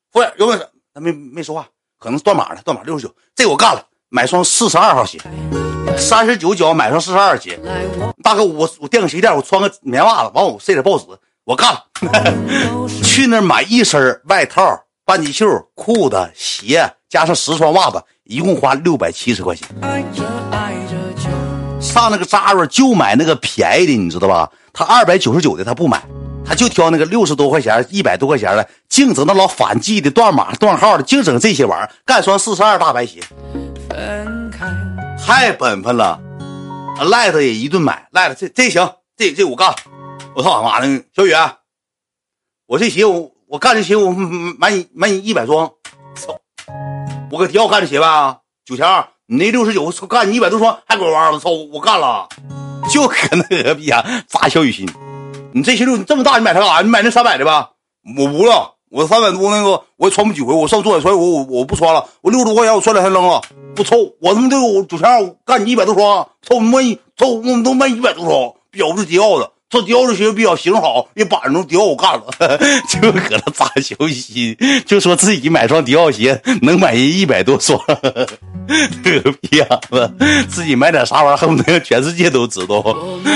[0.09, 0.59] 服务员有没有？
[0.93, 1.67] 他没没说话，
[1.99, 3.13] 可能断码了，断码六十九。
[3.35, 5.19] 这个我干了，买双四十二号鞋，
[5.97, 7.59] 三十九脚买双四十二鞋。
[8.23, 11.07] 大哥，我我垫个鞋垫，我穿个棉袜子，完我塞点报纸，
[11.45, 11.83] 我干了。
[13.03, 14.61] 去那买一身外套、
[15.05, 19.67] 半截袖、裤子、鞋，加上十双袜子，一共花六百七十块钱。
[21.79, 24.49] 上那个扎瑞就买那个便宜的，你知道吧？
[24.71, 26.01] 他二百九十九的他不买。
[26.45, 31.89] 他就挑那个六十多块钱、一百多块钱的，净整那老反季的、断码断号的，净整这些玩意儿。
[32.05, 33.21] 干双四十二大白鞋，
[35.25, 36.19] 太本分了。
[37.09, 39.73] 赖子也一顿买，赖子这这行，这这我干。
[40.35, 41.33] 我操他妈的，小雨，
[42.65, 44.09] 我这鞋我我干这鞋我
[44.57, 45.69] 买你买你一百双。
[46.15, 46.35] 操，
[47.29, 52.27] 我搁迪奥干这鞋呗，九千二，你那六十九，干你一百多双，还拐弯我操，我干了，
[52.89, 53.15] 就搁
[53.49, 54.89] 那个逼呀，砸小雨心。
[55.51, 56.81] 你这鞋你这么大，你买它干啥？
[56.81, 57.69] 你买那三百的吧？
[58.17, 60.51] 我不了，我三百多那个我也穿不几回。
[60.51, 62.09] 我上做海穿，我我我不穿了。
[62.21, 63.39] 我六十多块钱我穿两天扔了，
[63.75, 63.97] 不臭。
[64.19, 69.51] 我他妈都九千二干你一百多双，臭卖臭我们都卖一百多双，表是迪奥的。
[69.73, 72.25] 这迪奥的鞋比较型好，一板正迪奥我干了，
[72.87, 74.55] 就搁那扎小心，
[74.85, 77.79] 就说自己买双迪奥鞋能买人一百多双，
[79.03, 80.13] 这逼样子，
[80.47, 82.83] 自己买点啥玩意儿恨不得全世界都知道。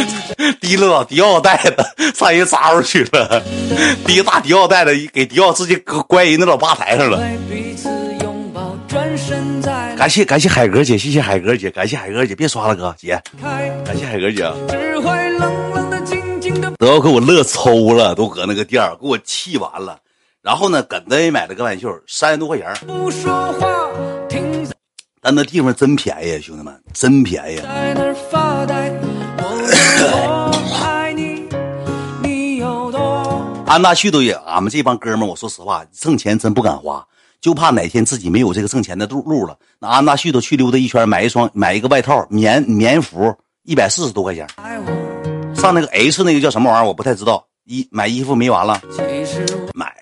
[0.62, 3.42] 提了老迪奥袋子上人扎出去了，
[4.06, 5.76] 提个大迪奥袋子给迪奥直接
[6.08, 7.20] 关人那老吧台上了。
[9.98, 13.20] 感谢感谢海哥姐，谢谢海哥姐，感谢海哥姐，别刷了哥姐，
[13.84, 14.46] 感谢海哥姐。
[16.78, 20.00] 都要给我乐抽了，都搁那个店儿给我气完了。
[20.44, 22.72] 然后呢，跟着也买了个半袖，三十多块钱。
[25.20, 27.60] 但那地方真便宜，兄弟们，真便宜。
[33.66, 37.06] 安大旭都也，俺们这帮哥们，我说实话，挣钱真不敢花，
[37.42, 39.58] 就怕哪天自己没有这个挣钱的路路了。
[39.80, 44.48] 那安大旭都去溜达一圈，买一双，买一个外套，棉棉服，一百四十多块钱。
[45.58, 46.88] 上那个 H 那个叫什么玩意儿？
[46.88, 47.44] 我不太知道。
[47.66, 48.80] 衣买衣服没完了，
[49.74, 49.94] 买，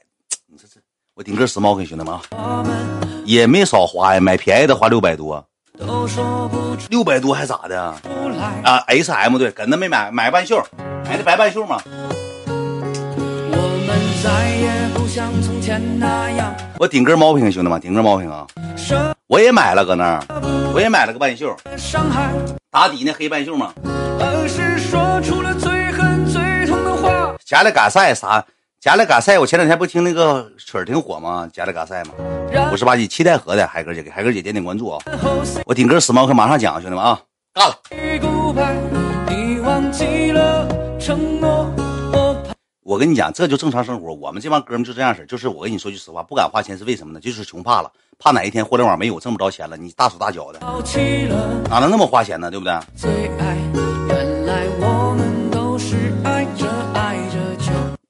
[0.46, 0.80] 你这这，
[1.16, 2.64] 我顶个时髦，给兄弟们啊，
[3.26, 4.20] 也没少花呀。
[4.20, 5.44] 买便宜的花六百多，
[6.92, 8.00] 六百多还咋的啊
[8.86, 10.64] ？H M 对，搁那没买，买半袖，
[11.06, 11.82] 买的白半袖嘛。
[16.78, 18.46] 我顶根猫瓶，兄弟们，顶根猫瓶啊！
[19.26, 20.24] 我也买了，搁那儿，
[20.72, 21.56] 我也买了个半袖，
[22.70, 23.74] 打底那黑半袖嘛。
[27.46, 28.44] 加里嘎赛啥？
[28.82, 31.50] 加里嘎赛，我前两天不听那个曲儿挺火吗？
[31.54, 32.12] 加里嘎赛嘛，
[32.72, 35.00] 五十八级七代河的海哥姐，给海哥姐点点关注啊！
[35.66, 37.20] 我顶哥时髦课马上讲，兄弟们啊，
[37.54, 37.76] 干了！
[42.84, 44.14] 我跟你讲，这就正常生活。
[44.14, 47.20] 我们这帮哥们就这样式就是我跟你说句实话，不敢花钱是为什么呢？
[47.20, 50.60] 就是穷怕了，怕哪一天互联网没有挣不着钱了，你大手大脚的，
[51.70, 52.52] 哪能那么花钱呢？
[52.52, 54.35] 对不对？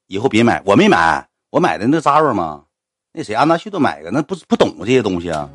[0.08, 2.62] 以后别买，我没买，我买的那扎瑞吗？
[3.12, 5.50] 那谁安大旭都买个，那不不懂这些东西啊，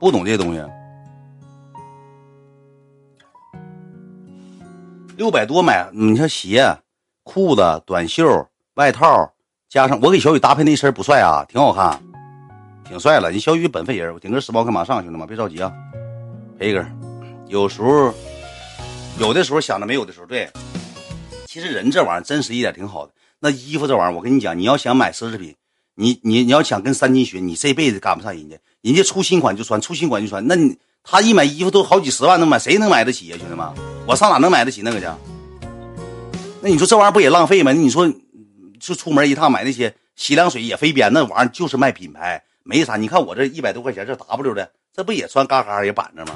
[0.00, 0.60] 不懂这些东西。
[5.16, 6.76] 六百多买，你像鞋、
[7.22, 9.30] 裤子、短袖、外套，
[9.68, 12.02] 加上我给小雨搭配那身不帅啊，挺好看，
[12.84, 13.30] 挺帅了。
[13.30, 15.72] 你小雨本分人，我顶个时髦，干马上，兄弟们别着急啊，
[16.58, 16.84] 赔一根。
[17.46, 18.12] 有时候。
[19.18, 20.50] 有的时候想着没有的时候，对，
[21.46, 23.12] 其实人这玩意儿真实一点挺好的。
[23.38, 25.54] 那衣服这玩意儿，我跟你讲，你要想买奢侈品，
[25.94, 28.56] 你你你要想跟三金学，你这辈子赶不上人家。
[28.80, 30.44] 人家出新款就穿，出新款就穿。
[30.48, 33.66] 那你他一买衣服都好几十万能买，谁能买得起呀，兄弟们？
[34.06, 35.06] 我上哪能买得起那个去？
[36.60, 37.72] 那你说这玩意儿不也浪费吗？
[37.72, 38.12] 你说
[38.80, 42.96] 就出门一趟买那些洗凉水也飞边，那玩意儿就是卖品牌，没啥。
[42.96, 46.32] 你看我这一百多块钱这 W 的，这不也穿嘎嘎也板着吗？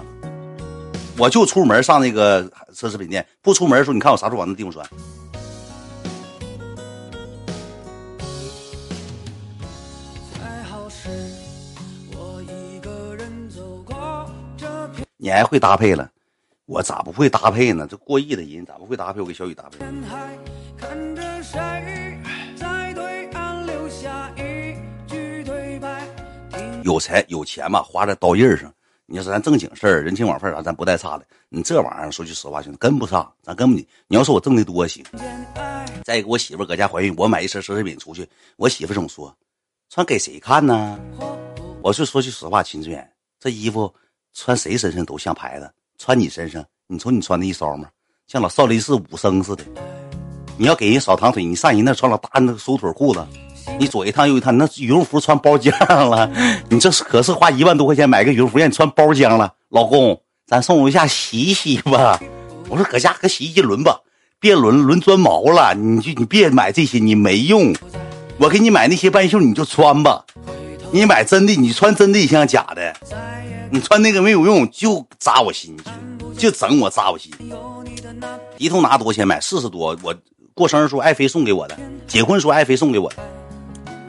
[1.18, 4.88] 我就出门上那个奢侈品店，不出门的时候，你看我啥时候往那地方穿。
[15.16, 16.08] 你还会搭配了，
[16.66, 17.84] 我咋不会搭配呢？
[17.90, 19.20] 这过亿的人咋不会搭配？
[19.20, 19.84] 我给小雨搭配。
[26.84, 28.72] 有钱有钱嘛，花在刀刃上。
[29.10, 31.24] 你要是咱正经事儿、人情往份啥，咱不带差的。
[31.48, 33.88] 你这玩意儿说句实话，兄弟跟不上，咱跟不你。
[34.06, 35.02] 你要说我挣的多行。
[36.04, 39.34] 再一个，我媳妇搁家怀孕，我买一身奢侈品出去，我媳妇总说？
[39.88, 41.00] 穿给谁看呢？
[41.82, 43.90] 我是说句实话，秦志远，这衣服。
[44.34, 47.88] 穿谁身上都像牌子，穿你身上，你瞅你穿的一骚吗？
[48.26, 49.64] 像老少林寺武僧似的。
[50.58, 53.26] 你要给人扫堂腿，你上人那穿老大那个收腿裤子，
[53.78, 55.70] 你左一趟右一趟，那羽绒服穿包浆
[56.08, 56.30] 了。
[56.68, 59.52] 你这可是花一万多块钱买个羽绒服，让你穿包浆了。
[59.70, 62.20] 老公，咱上楼下洗洗吧。
[62.68, 64.00] 我说搁家搁洗衣机轮吧，
[64.40, 65.74] 别轮轮钻毛了。
[65.74, 67.74] 你就你别买这些，你没用。
[68.38, 70.24] 我给你买那些半袖，你就穿吧。
[70.90, 72.94] 你买真的，你穿真的也像假的。
[73.70, 75.76] 你穿那个没有用，就扎我心，
[76.36, 77.32] 就整我扎我心。
[78.56, 79.40] 一通拿多少钱买？
[79.40, 79.96] 四十多。
[80.02, 80.14] 我
[80.54, 83.16] 过生日时候爱妃送给我的，结婚时候爱妃送给我的。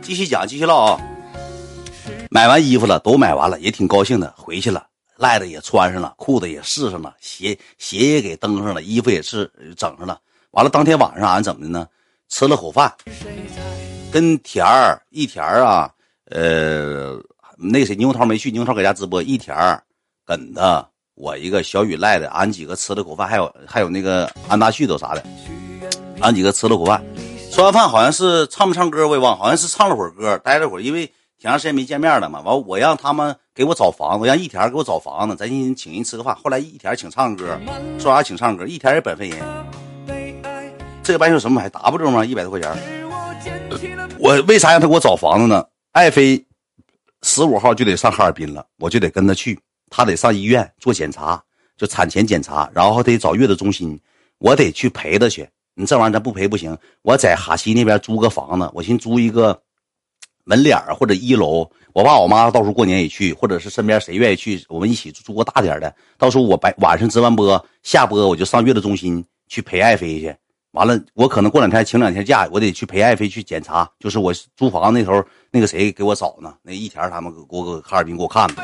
[0.09, 0.99] 继续讲，继续唠啊。
[2.31, 4.87] 买完衣服了，都买完了，也挺高兴的，回去了。
[5.17, 9.45] 赖的也穿上了，裤子也试上了，鞋鞋也给登上了，衣服也是
[9.77, 10.19] 整上了。
[10.49, 11.87] 完了，当天晚上俺怎么的呢？
[12.27, 12.91] 吃了口饭，
[14.11, 15.93] 跟田儿一田儿啊，
[16.31, 17.15] 呃。
[17.55, 19.21] 那谁牛涛没去，牛涛搁家直播。
[19.21, 19.83] 一田儿、
[20.25, 25.23] 跟的，我一个小雨赖的，俺几个吃了口饭，还有还有那个安大旭都啥的，
[26.21, 27.03] 俺几个吃了口饭。
[27.51, 31.05] 吃完饭好像是唱不唱歌我也忘，好像是唱了会儿歌，待了会儿，因为
[31.37, 32.39] 挺长时间没见面了嘛。
[32.41, 36.35] 完我让他们给我找房子，让一田给我找房子，咱先请人吃个饭。
[36.35, 37.59] 后来一田请唱歌，
[37.97, 39.39] 说啥请唱歌，一田也本分人。
[41.03, 42.23] 这个半袖什么牌？W 吗？
[42.23, 42.71] 一百多块钱。
[44.19, 45.65] 我为啥让他给我找房子呢？
[45.91, 46.45] 爱妃。
[47.23, 49.59] 十五号就得上哈尔滨了，我就得跟他去。
[49.89, 51.43] 他得上医院做检查，
[51.75, 53.99] 就产前检查，然后得找月子中心，
[54.37, 55.49] 我得去陪他去。
[55.79, 56.77] 你这玩意儿咱不赔不行。
[57.03, 59.57] 我在哈西那边租个房子，我寻租一个
[60.43, 61.65] 门脸或者一楼。
[61.93, 65.95] 我爸我妈到时候过年也去，或者是身边谁愿意去，我们一起租个大点的。
[66.17, 70.35] 到时候我白晚上直完播下播，我就上月子中心去陪爱妃去。
[70.71, 73.89] 完了，我可能过两天请两天假，我得去陪爱妃去检查。
[74.01, 76.53] 就是我租房那头那个谁给我找呢？
[76.61, 78.55] 那一田他们给我搁哈尔滨给我看呢。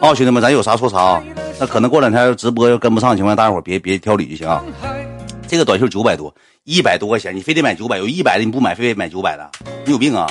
[0.00, 1.24] 啊，兄弟们，咱有啥说啥啊。
[1.58, 4.64] 那可能过两天直播要跟不上情况下，大家伙别别挑理就行啊。
[5.52, 6.34] 这个短袖九百多，
[6.64, 9.50] 一百多块钱，你非得买九百，有一百的你不买，非得买九百的，
[9.84, 10.26] 你有病啊！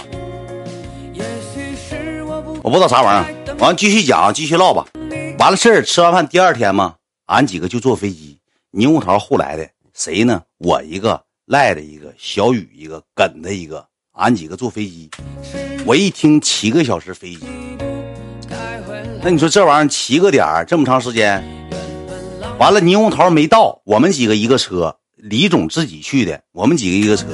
[2.64, 3.56] 我不知道啥玩意儿。
[3.60, 4.84] 完，继续讲，继续唠吧。
[5.38, 6.96] 完了事儿，吃完饭第二天嘛，
[7.28, 8.40] 俺几个就坐飞机，
[8.74, 9.70] 猕猴桃后来的。
[9.94, 10.42] 谁呢？
[10.58, 15.08] 我一个赖的一个小雨一个耿的一个，俺几个坐飞机。
[15.86, 17.46] 我一听七个小时飞机，
[19.22, 21.44] 那你说这玩意儿七个点这么长时间，
[22.58, 27.28] 完了猕猴桃没到，我们几个一个车，李总自己去的，我们几个一个车。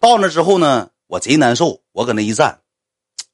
[0.00, 2.56] 到那之后呢，我贼难受，我搁那一站，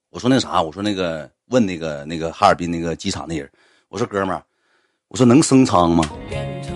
[0.09, 3.51] 我说那啥，我说那个问那个那个哈尔滨那个机场那人，
[3.90, 4.42] 我说哥们儿，
[5.09, 6.11] 我说能升舱吗？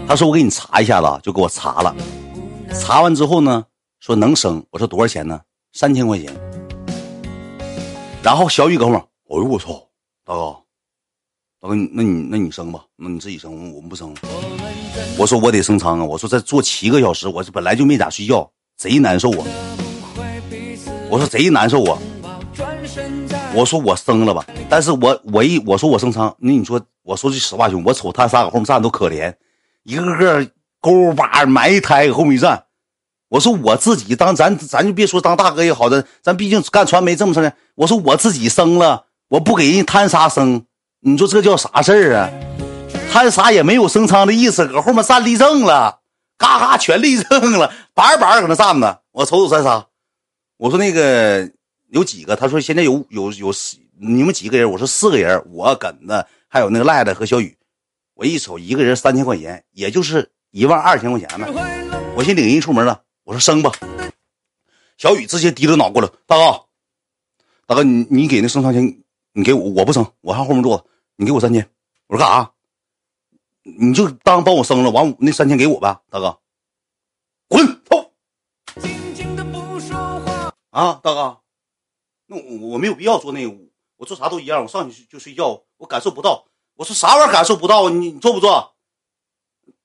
[0.07, 1.97] 他说：“我给你查一下子，就给我查了。
[2.79, 3.65] 查完之后呢，
[4.01, 4.63] 说能升。
[4.69, 5.41] 我说多少钱呢？
[5.73, 6.31] 三千块钱。
[8.23, 9.83] 然后小雨哥们儿，哎呦我操，
[10.27, 10.57] 大哥，
[11.61, 14.15] 大哥，那你那你生吧，那你自己生，我们不升。
[15.19, 16.05] 我说我得升舱啊。
[16.05, 19.45] 我说再坐七个小时，我本来就没咋睡觉，贼难受啊。
[21.11, 21.99] 我说贼难受啊。
[23.53, 29.35] 我说我生了吧，但是我我一我说我升舱，那你说我说句实话兄弟，我瞅他仨搁后面站都可怜。”
[29.83, 30.49] 一个个
[30.81, 32.67] 勾巴埋汰搁后面站，
[33.31, 37.57] 我说我自己当咱咱就别说当大哥也好的，咱毕竟干传媒这么长时间。
[37.75, 40.63] 我说我自己生了，我不给人贪啥生，
[41.01, 42.31] 你说这叫啥事儿啊？
[43.11, 46.01] 贪啥也没有升舱的意思，搁后面站立正了，
[46.37, 49.01] 嘎嘎全立正了，板板搁那站着。
[49.13, 49.87] 我瞅瞅三仨，
[50.57, 51.49] 我说那个
[51.89, 52.35] 有几个？
[52.35, 53.53] 他说现在有有有
[54.01, 54.71] 你们几个人？
[54.71, 57.57] 我说四个人，我跟子还有那个赖赖和小雨。
[58.15, 61.47] 我一瞅，一个人三千块钱，也就是一万二千块钱呢。
[62.17, 63.71] 我先领人出门了，我说升吧。
[64.97, 66.61] 小雨直接低着脑过来，大哥，
[67.67, 68.99] 大哥，你你给那升舱钱，
[69.39, 70.85] 你给我，我不生，我上后面坐，
[71.15, 71.65] 你给我三千。
[72.09, 72.53] 我说干啥？
[73.63, 76.41] 你就当帮我生了，完那三千给我呗，大哥，
[77.47, 78.11] 滚，走。
[80.71, 81.39] 啊，大哥，
[82.27, 86.45] 那我我没有必要坐那屋，我做啥都一样，我上去就睡觉，我感受不到。
[86.75, 87.89] 我说啥玩意儿感受不到？
[87.91, 88.75] 你你做不做？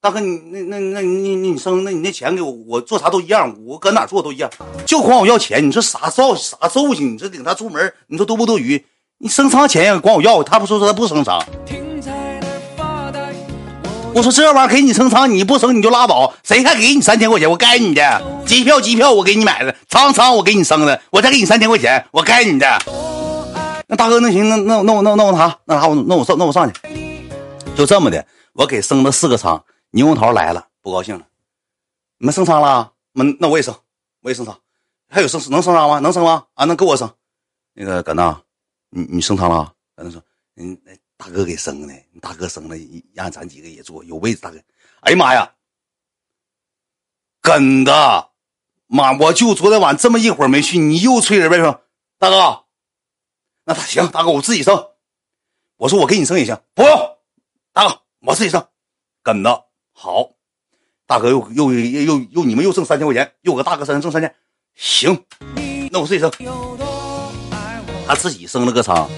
[0.01, 4.49] 大哥，你那那那你你你生，那你那钱给我，我做啥都一样，我搁哪做都一样，
[4.87, 5.63] 就管我要钱。
[5.63, 7.13] 你说啥造啥揍性？
[7.13, 8.83] 你说领他出门，你说多不多余？
[9.23, 11.41] 你升仓钱管我要，他不说说他不升仓。
[14.13, 17.49] 我说这玩意儿给你升仓，你不升你就拉倒，谁还给你三千块钱？
[17.49, 22.67] 我该你的机票，机票我给你买的，仓仓我给你升的，我再给你三千块钱，我该你的。
[23.87, 25.57] 那大哥，那行，那那那我那我那我啥？
[25.63, 26.77] 那啥我那我上那我上去，
[27.77, 29.63] 就这么的，我给升了四个仓。
[29.93, 31.23] 猕猴桃来了，不高兴了，
[32.17, 32.91] 你们升仓了？
[33.13, 33.73] 那那我也升，
[34.21, 34.53] 我也升仓。
[35.09, 35.99] 还有升能升仓吗？
[35.99, 36.43] 能升吗？
[36.55, 37.09] 啊，能给我升。
[37.73, 38.37] 那个搁那，
[38.93, 39.73] 你你升堂了？
[39.95, 40.23] 耿大说，
[40.55, 40.77] 嗯。
[41.15, 42.75] 大哥给升的，大哥升了，
[43.13, 44.41] 让咱几个也坐，有位置。
[44.41, 44.59] 大哥，
[45.01, 45.53] 哎呀妈呀，
[47.39, 48.31] 梗的，
[48.87, 51.57] 妈，我就昨天晚这么一会儿没去，你又催人呗？
[51.59, 51.81] 说
[52.17, 52.65] 大哥，
[53.63, 54.89] 那他行，大哥我自己升。
[55.77, 57.17] 我说我给你升也行，不用，
[57.71, 58.67] 大哥我自己升。
[59.21, 60.31] 梗的好，
[61.05, 64.35] 大哥又又又又又你们又挣三千块钱，又搁大哥身上挣三千，
[64.75, 65.25] 行，
[65.89, 66.29] 那我自己升。
[68.05, 69.09] 他自己升了个仓。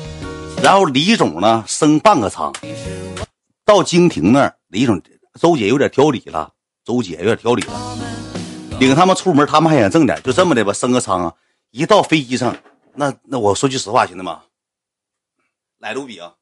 [0.64, 2.52] 然后李总呢升半个仓，
[3.64, 5.02] 到京庭那儿，李总
[5.40, 7.98] 周姐有点挑理了，周姐有点挑理了，
[8.80, 11.36] 领他们出门，他们还想挣点，就这么的吧，升个仓啊。
[11.72, 12.58] 一到飞机上，
[12.94, 14.36] 那那我说句实话，兄弟们，
[15.78, 16.36] 来卢比啊，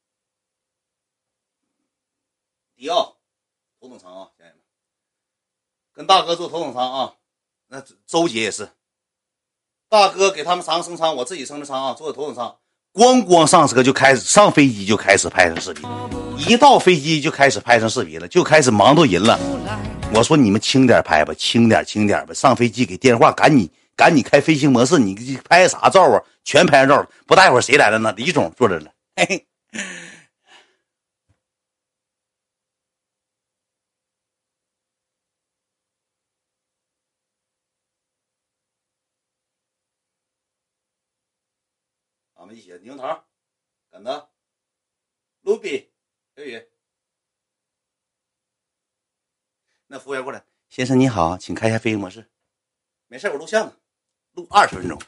[2.75, 3.17] 迪奥
[3.81, 4.63] 头等舱啊，家人们，
[5.91, 7.15] 跟大哥坐头等舱啊。
[7.67, 8.69] 那周姐也是，
[9.93, 12.51] 大哥给他们三个升舱，我自己升的舱啊，坐的头等舱。
[12.95, 15.87] 咣咣上车就开始上飞机就开始拍成视频，
[16.35, 19.39] 一到飞机就开始拍成视频了，就开始忙到人了。
[20.11, 22.33] 我说你们轻点拍吧，轻点轻点吧。
[22.33, 26.19] 上飞机给电话，赶紧赶紧开飞行模式，你拍啥照啊？
[26.43, 27.07] 全拍上照了。
[27.27, 28.11] 不大会儿谁来了呢？
[28.17, 28.85] 李总坐这了。
[29.15, 29.45] 嘿嘿。
[42.43, 43.03] 我们一起，牛头，
[43.89, 44.27] 梗子，
[45.43, 45.89] 卢比，
[46.35, 46.61] 小雨。
[49.87, 52.29] 那服务员过来，先生你好，请开一下飞行模式。
[53.07, 53.73] 没事，我录像呢，
[54.33, 55.01] 录二十分钟。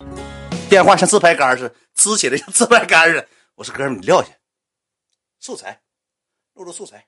[0.69, 3.27] 电话像自拍杆似的，支起来像自拍杆似的。
[3.55, 4.31] 我说哥们，你撂下，
[5.39, 5.83] 素材，
[6.53, 7.05] 录录素材。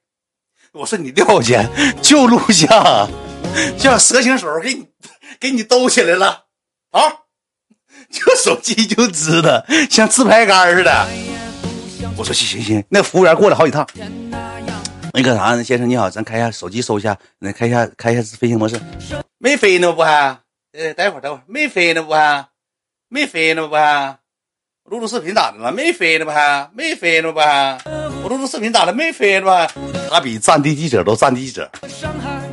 [0.74, 1.64] 我说你撂下，
[2.04, 2.68] 就录像，
[3.80, 4.94] 像蛇形手给你
[5.40, 6.50] 给你兜起来了，
[6.92, 7.27] 好。
[8.12, 11.08] 就手机就支的，像自拍杆似的。
[12.16, 13.88] 我说行行行，那服务员过来好几趟。
[15.14, 18.80] 那个啥，先生你好，咱开一下手机搜一下，来开一下开一下飞行模式。
[19.40, 20.38] 没飞呢不还？
[20.74, 22.46] 呃，待会儿待会儿，没飞呢不还？
[23.10, 24.18] 没飞呢不还？
[24.86, 25.72] 录录视频咋的了？
[25.72, 26.70] 没飞呢不还？
[26.74, 27.78] 没飞呢不还？
[28.24, 28.94] 我录录视频咋的？
[28.94, 29.68] 没飞呢吧？
[30.10, 31.70] 他比战地记者都战地记者，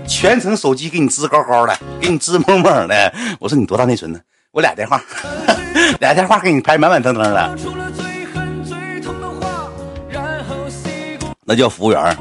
[0.09, 3.14] 全程手机给你支高高的，给你支猛猛的。
[3.38, 4.20] 我说你多大内存呢？
[4.55, 5.03] 我俩电话，
[5.99, 7.57] 俩电话给你拍满满当当的。
[11.45, 12.17] 那叫服务员，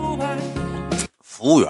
[1.22, 1.70] 服务员。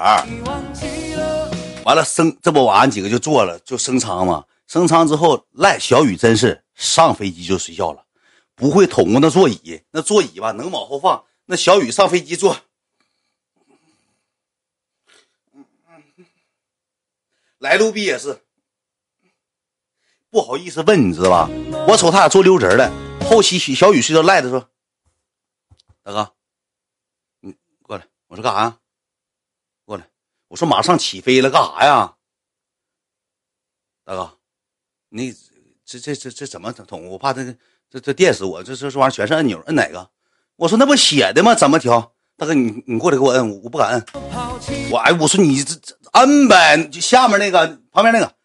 [1.83, 4.45] 完了升，这不俺几个就坐了，就升舱嘛。
[4.65, 8.05] 升舱之后，赖小雨真是上飞机就睡觉了，
[8.55, 9.81] 不会捅过那座椅。
[9.91, 11.25] 那座椅吧能往后放。
[11.45, 12.55] 那小雨上飞机坐，
[17.57, 18.42] 来路比也是。
[20.33, 21.47] 不好意思问你知道吧？
[21.87, 22.91] 我瞅他俩做溜直了。
[23.29, 24.67] 后期小雨睡着赖着说
[26.01, 26.33] ：“大哥，
[27.41, 28.79] 你过来。”我说：“干啥呀？”
[29.85, 30.09] 过来。
[30.47, 32.15] 我说：“马上起飞了，干啥呀？”
[34.03, 34.39] 大哥，
[35.09, 35.31] 你
[35.85, 37.07] 这这这这怎么捅？
[37.09, 37.55] 我怕这
[37.87, 38.63] 这这电死我。
[38.63, 40.09] 这这这玩意全是按钮，摁哪个？
[40.55, 41.53] 我说：“那不写的吗？
[41.53, 44.03] 怎么调？”大哥，你你过来给我摁，我不敢摁。
[44.89, 48.35] 我哎，我说你这这摁呗，就下面那个旁边那个。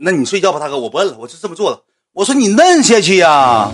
[0.00, 1.80] 那你睡觉吧，大哥，我不摁了，我就这么做的。
[2.12, 3.70] 我说你摁下去呀，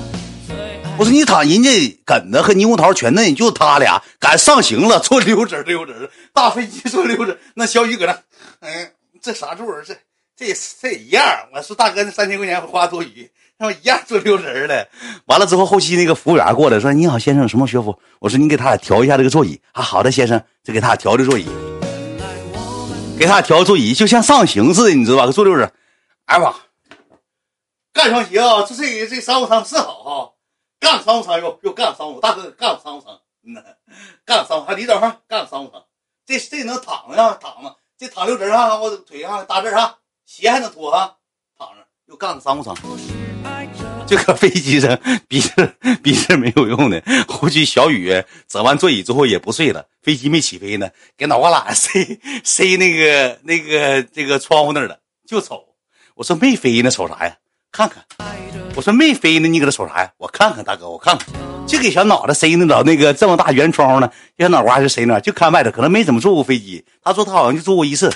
[0.96, 7.38] 我说你躺人家梗子和猕猴桃全摁，就他俩敢上行了，坐溜直溜直大飞机坐溜直。
[7.54, 8.18] 那小雨搁那，
[8.60, 8.90] 嗯，
[9.20, 9.94] 这啥座这
[10.36, 11.24] 这这也一样。
[11.52, 13.28] 我说大哥，那三千块钱花多余，
[13.58, 14.86] 他一样坐溜直的。
[15.26, 21.44] 完了之后，后期那个服务员过来说：“你好，先生，什么学府？”我说：“你给他俩调一下这个座椅。”啊，好的，先生，就给他俩调这座椅，
[23.18, 25.32] 给他俩调座椅，就像上行似的，你知道吧？
[25.32, 25.68] 坐溜直。
[26.28, 26.54] 哎妈，
[27.90, 28.62] 干双鞋啊！
[28.68, 30.32] 这这这商务舱是好哈，
[30.78, 33.62] 干商务舱又又干商务，大哥干商务舱，嗯呐，
[34.26, 35.82] 干商务还，李总哈，干商务舱，
[36.26, 41.16] 这这能躺着躺着，这躺六直哈，我腿上搭这哈，鞋还能脱哈，
[41.56, 42.76] 躺着又干个商务舱。
[44.06, 45.66] 就搁飞机上逼着
[46.02, 47.02] 逼着没有用的。
[47.26, 52.04] 后期小雨整完座椅之后也不睡了，飞机没起飞呢，给脑瓜拉 塞
[52.44, 55.64] 塞那个那个这个窗户那儿了，就瞅。
[56.18, 57.36] 我说没飞呢，瞅啥呀？
[57.70, 58.04] 看看。
[58.74, 60.12] 我说没飞呢，你搁这瞅啥呀？
[60.16, 61.28] 我看看，大哥，我看看。
[61.64, 66.84] 就给小脑袋塞那老那个这么大圆窗呢，小脑瓜是塞那，就看外头，可能没怎么坐过飞机。
[67.04, 68.12] 他说他好像就坐过一次，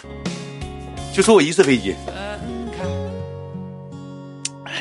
[1.14, 1.94] 就坐过一次飞机。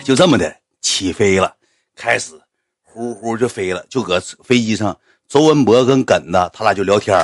[0.04, 1.54] 就这么的起飞了，
[1.96, 2.34] 开始
[2.82, 4.98] 呼呼就飞了，就搁飞机上，
[5.30, 7.16] 周文博跟耿子他俩就聊天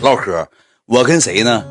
[0.00, 0.48] 唠嗑。
[0.86, 1.62] 我跟谁呢？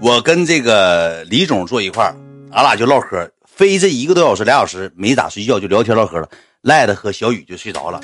[0.00, 2.10] 我跟这个李总坐一块
[2.54, 3.28] 俺俩就唠嗑。
[3.44, 6.28] 飞这一个多小时、俩小时没咋睡觉，就聊天唠嗑了。
[6.62, 8.00] 赖的和小雨就睡着了，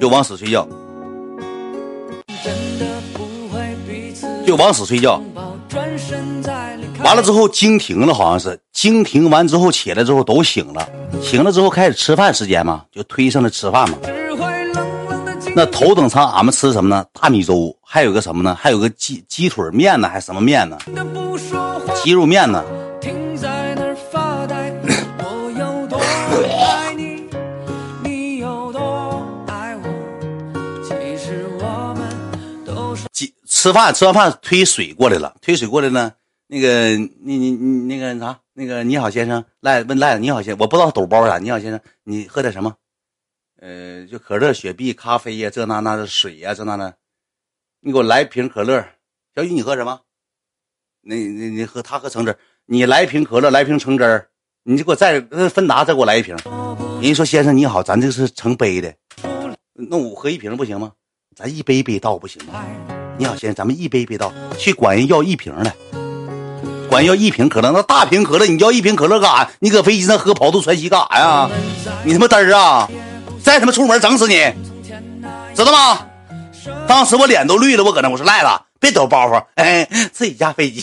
[0.00, 0.66] 就往死睡觉，
[4.46, 5.20] 就往死睡觉。
[7.02, 10.88] 完了之后惊停了，好像是惊停完之后起来之后都醒了，
[11.20, 13.98] 醒了之后开始吃饭时间嘛，就推上了吃饭嘛。
[15.54, 17.04] 那头等舱俺们吃什么呢？
[17.12, 18.56] 大米粥，还有个什么呢？
[18.58, 20.78] 还有个鸡鸡腿面呢，还是什么面呢？
[22.02, 22.64] 鸡肉面呢？
[33.60, 36.14] 吃饭吃完饭推水过来了，推水过来呢。
[36.46, 41.36] 那个你你你那个啥，那个你好先生赖问赖你好先生，我不知道抖包啥。
[41.36, 42.74] 你好先生，你喝点什么？
[43.60, 46.94] 呃，就可乐、雪碧、咖啡呀，这那那的水呀，这那的。
[47.82, 48.82] 你给我来瓶可乐。
[49.34, 50.00] 小雨，你喝什么？
[51.02, 52.34] 那那你喝他喝橙汁
[52.64, 54.26] 你来瓶可乐，来瓶橙汁。
[54.62, 56.34] 你就给我再芬达，再给我来一瓶。
[57.02, 58.94] 人家说先生你好，咱这是成杯的，
[59.74, 60.92] 那我喝一瓶不行吗？
[61.36, 62.64] 咱一杯一杯倒不行吗？
[63.20, 65.74] 你好，先生，咱们一杯一杯倒，去管人要一瓶来，
[66.88, 69.50] 管要一瓶可乐，那大瓶可乐，你要一瓶可乐干啥？
[69.58, 71.50] 你搁飞机上喝跑肚传稀干啥呀？
[72.02, 72.88] 你他妈嘚儿啊！
[73.44, 74.36] 再他妈出门整死你，
[75.54, 76.06] 知道吗？
[76.88, 78.48] 当时我脸都绿了，我搁那我说赖子，
[78.80, 80.82] 别抖包袱，哎，自己家飞机。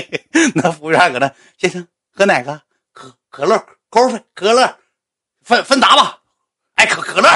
[0.56, 2.62] 那服务员搁那，先生喝哪个？
[2.94, 4.74] 可可乐，高分可乐，
[5.44, 6.16] 芬芬达吧。
[6.76, 7.28] 哎，可可乐，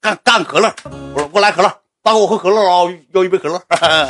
[0.00, 0.72] 干干可乐，
[1.12, 1.76] 我说给我来可乐。
[2.06, 3.60] 大哥，我喝可乐啊，要一杯可乐。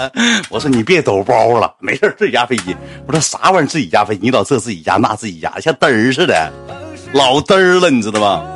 [0.51, 2.77] 我说你别抖包了，没事自己家飞机。
[3.07, 3.67] 我说啥玩意儿？
[3.67, 6.53] 自己家飞机，你老这自己家那自己家，像嘚儿似的，
[7.15, 8.53] 老嘚儿了，你知道吗？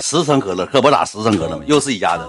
[0.00, 1.62] 十升可乐，可不咋十升可乐吗？
[1.66, 2.28] 又是一家的。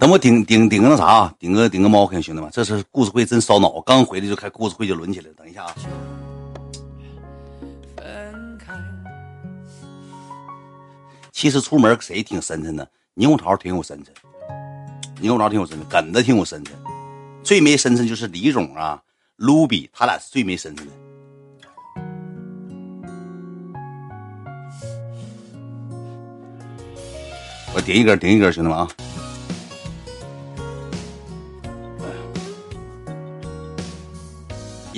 [0.00, 3.82] 等我顶顶顶个那啥，顶个顶个猫，兄弟们，这是故事会真烧脑。
[3.82, 5.26] 刚回来就开故事会就抡起来。
[5.36, 5.74] 等一下啊！
[11.30, 12.90] 其实出门谁挺深沉的？
[13.14, 14.14] 猕猴桃挺有深沉，
[15.22, 16.74] 猕猴桃挺有深沉，梗子挺有深沉，
[17.42, 19.02] 最没深沉就是李总啊，
[19.36, 20.92] 卢比他俩是最没深沉的。
[27.74, 28.88] 我点一根，点一根，兄弟们啊！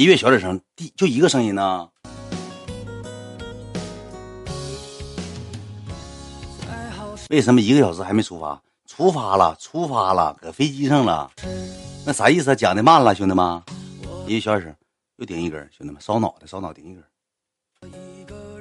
[0.02, 1.88] 音乐小点声，第就一个声音呢。
[7.30, 8.60] 为什么一个小时还没出发？
[8.84, 11.30] 出发了，出发了，搁飞机上了。
[12.04, 12.54] 那啥意思啊？
[12.56, 13.62] 讲的慢了，兄弟们。
[14.26, 14.74] 音乐小点声，
[15.18, 17.04] 又顶一根，兄弟们烧脑袋，烧脑顶一根。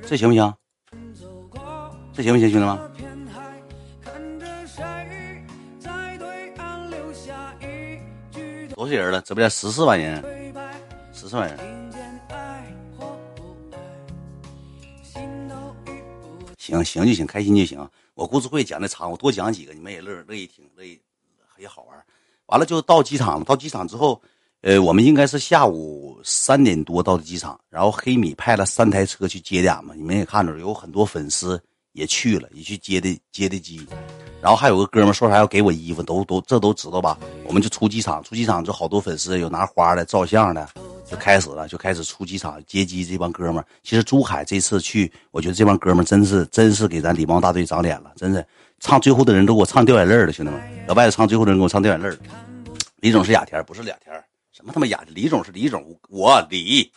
[0.08, 0.54] 这行不行？
[2.14, 2.78] 这行不行，兄弟们？
[8.76, 9.20] 多少人了？
[9.22, 10.41] 直播间十四万人。
[11.22, 11.60] 十四万人，
[16.58, 17.88] 行行就行，开心就行。
[18.16, 21.00] 我故事会讲的长，我多讲几个，你们也乐乐意听，乐意
[21.60, 21.96] 也好玩。
[22.48, 24.20] 完了就到机场了，到机场之后，
[24.62, 29.96] 呃，我们应该是下午三点多到的机场，然后黑米派了三台车去接的俺们。
[29.96, 31.62] 你们也看着，有很多粉丝
[31.92, 33.88] 也去了，也去接的接的机。
[34.42, 37.18] 然后还有个哥们说啥要给我衣服，都都这都知道吧？
[37.46, 40.68] 我们就出机场，出机场就好多粉丝，有拿花的、照相的。
[41.06, 43.06] 就开始了，就开始出机场接机。
[43.06, 48.44] 这帮哥们，其实珠海这次去，我觉得这帮哥们真是真是给咱礼貌大队长脸了，真是
[48.80, 52.18] 唱最后的人都给我唱掉眼泪了，兄弟们，老外唱最后的人给我唱掉眼泪了。
[53.02, 54.16] 李总是雅田，不是俩田，
[54.54, 55.04] 什么他妈雅？
[55.10, 56.90] 李总是李总，我李，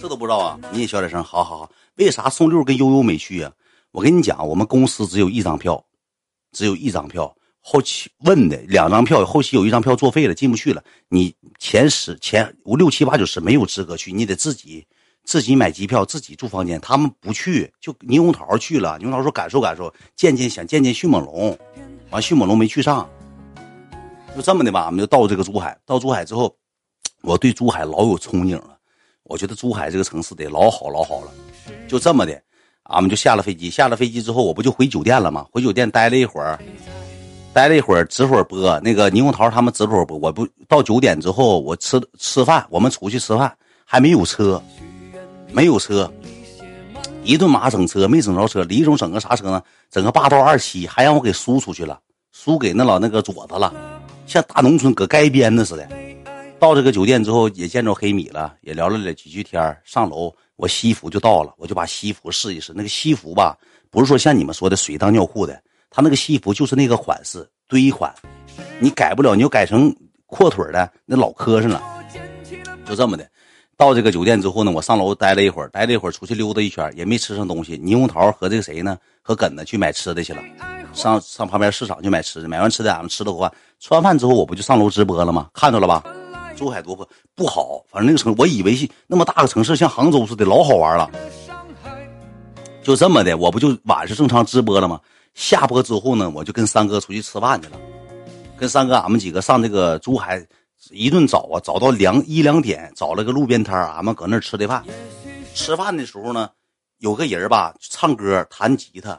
[0.00, 0.58] 这都不知道啊？
[0.72, 1.70] 你也小点声，好好好。
[1.96, 3.52] 为啥宋六跟悠悠没去啊？
[3.92, 5.84] 我跟你讲，我们公司只有一张票，
[6.54, 7.36] 只有一张票。
[7.66, 10.84] 后期问的两张票，后期有一张票作废了，进不去了。
[11.08, 14.86] 你前十、前五六七八九十没有资格去，你得自己
[15.24, 16.78] 自己买机票，自己住房间。
[16.82, 18.98] 他们不去，就霓虹桃去了。
[18.98, 21.58] 霓虹桃说感受感受，见见想见见迅猛龙，
[22.10, 23.08] 完迅猛龙没去上，
[24.36, 25.74] 就这么的吧，俺们就到这个珠海。
[25.86, 26.54] 到珠海之后，
[27.22, 28.76] 我对珠海老有憧憬了。
[29.22, 31.32] 我觉得珠海这个城市得老好老好了。
[31.88, 32.42] 就这么的，
[32.84, 33.68] 俺们就下了飞机。
[33.68, 35.46] 下了飞机之后，我不就回酒店了吗？
[35.50, 36.58] 回酒店待了一会儿，
[37.52, 40.16] 待了一会儿，直会播那个霓虹桃他们直会播。
[40.18, 43.54] 我不到九点之后，我吃吃饭，我们出去吃饭，
[43.84, 44.62] 还没有车，
[45.52, 46.10] 没有车。
[47.22, 49.62] 一顿马整车没整着车，李总整个啥车呢？
[49.90, 51.98] 整个霸道二七，还让我给输出去了，
[52.32, 53.72] 输给那老那个左子了，
[54.26, 55.88] 像大农村搁街边子似的。
[56.58, 62.72] 到这个酒店之后，也见着黑米了，也聊了几句天上楼，我西服就到了，我就把西服试一试。
[62.74, 63.56] 那个西服吧，
[63.90, 68.14] 不是说像你们说的水当尿裤的，他那个西服就是那个款式堆款，
[68.78, 69.94] 你改不了，你就改成
[70.26, 71.82] 阔腿的，那老磕碜了。
[72.84, 73.28] 就这么的。
[73.76, 77.76] 到这个酒店之后呢，我上楼待了一会儿，待了一会儿出去溜达一圈，也没吃上东西。
[77.76, 78.96] 霓虹桃和这个谁呢？
[79.20, 80.40] 和耿子去买吃的去了，
[80.92, 82.48] 上上旁边市场去买吃的。
[82.48, 83.52] 买完吃的，俺们吃了口饭。
[83.80, 85.48] 吃完饭之后，我不就上楼直播了吗？
[85.52, 86.04] 看着了吧？
[86.54, 91.10] 珠海多不不好，反正那个城，我以为是那么大个城市像杭州似的，老好玩了。
[92.82, 95.00] 就这么的，我不就晚上正常直播了吗？
[95.34, 97.78] 下播之后呢，我就跟三哥出去吃饭去了，
[98.56, 100.46] 跟三哥俺们几个上这个珠海。
[100.90, 104.84] 一顿找啊，找到两一两点，找了个路边摊俺们搁那吃的饭。
[105.54, 106.50] 吃饭的时候呢，
[106.98, 109.18] 有个人吧唱歌弹吉他，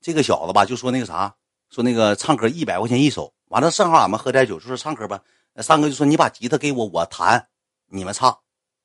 [0.00, 1.32] 这个小子吧就说那个啥，
[1.70, 3.32] 说那个唱歌一百块钱一首。
[3.50, 5.20] 完了正好俺们喝点酒，就说唱歌吧。
[5.62, 7.46] 三哥就说你把吉他给我，我弹，
[7.88, 8.36] 你们唱。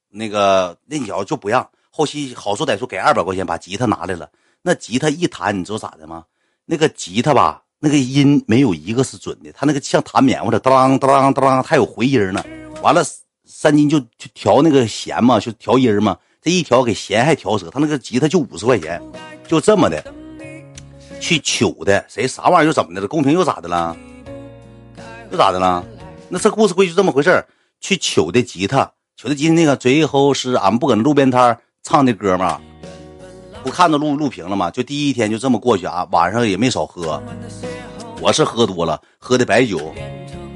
[0.10, 1.70] 那个那小子就不让。
[1.90, 4.30] 后期好说歹说给二百块钱把吉他拿来了。
[4.62, 6.26] 那吉他一弹，你知道咋的吗？
[6.66, 7.64] 那个吉他吧。
[7.82, 12.44] 那个音没有一个是准的，他那个像弹棉花的，当当当当，还有回音呢。
[12.82, 13.02] 完了，
[13.46, 16.18] 三金就就调那个弦嘛，就调音嘛。
[16.42, 19.02] 这一调给弦还调折，他那个吉他就五十块钱，
[19.48, 20.14] 就这么的
[21.22, 22.06] 去糗的。
[22.10, 23.08] 谁啥玩意儿又怎么的了？
[23.08, 23.96] 公屏又咋的了？
[25.32, 25.82] 又咋的了？
[26.30, 27.44] 那这故事会就这么回事
[27.82, 32.62] 去取的吉他，取的吉他那个最后是俺们不搁那路边摊唱的歌吗？
[33.64, 34.70] 不看到录录屏了吗？
[34.70, 37.22] 就第一天就这么过去啊，晚上也没少喝。
[38.22, 39.94] 我是喝多了，喝的白酒，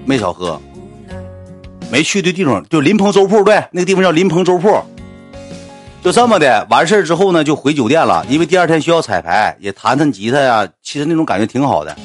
[0.05, 0.61] 没少喝。
[1.91, 4.81] 没去的地方就临鹏粥铺，对，那个地方叫临鹏粥铺。
[6.03, 10.67] 就这么的完事之后呢，就回酒店了，因为第二天需要彩排，也弹弹吉他呀。
[10.81, 11.97] 其实那种感觉挺好的。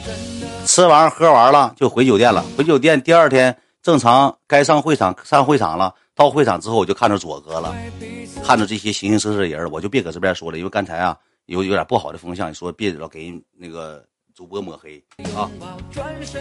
[0.69, 2.45] 吃完喝完了就回酒店了。
[2.55, 5.95] 回酒店第二天正常该上会场上会场了。
[6.15, 7.75] 到会场之后，我就看着左哥了，
[8.45, 11.17] 看着这些形形色色的人，我就别搁这边说了，因为刚才啊
[11.47, 14.05] 有有点不好的风向，你说别老给那个
[14.35, 15.03] 主播抹黑
[15.35, 15.49] 啊。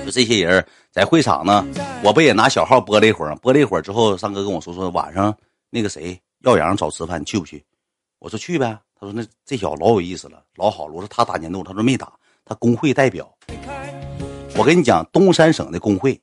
[0.04, 1.66] 就这些人在会场呢，
[2.04, 5.34] 我不也拿小号播了一会儿，播了一会儿之后，三哥跟我说说晚上
[5.70, 7.64] 那个谁耀阳找吃饭，你去不去？
[8.20, 8.78] 我说去呗。
[9.00, 10.94] 他说那这小子老有意思了，老好了。
[10.94, 12.12] 我说他打年度，他说没打，
[12.44, 13.32] 他工会代表。
[14.58, 16.20] 我跟你讲，东三省的工会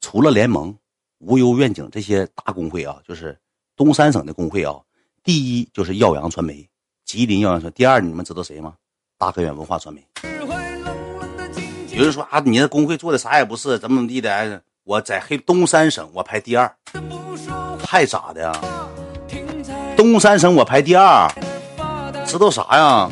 [0.00, 0.74] 除了联盟。
[1.18, 3.38] 无忧愿景这些大工会啊，就是
[3.76, 4.74] 东三省的工会啊。
[5.22, 6.68] 第一就是耀阳传媒，
[7.04, 7.72] 吉林耀阳传。
[7.72, 8.74] 第二，你们知道谁吗？
[9.16, 10.06] 大科远文化传媒。
[11.94, 14.62] 有人说啊，你的工会做的啥也不是，怎么怎么地的？
[14.82, 16.76] 我在黑东三省我排第二，
[17.82, 18.52] 太咋的呀？
[19.96, 21.26] 东三省我排第二，
[22.26, 23.10] 知道啥呀？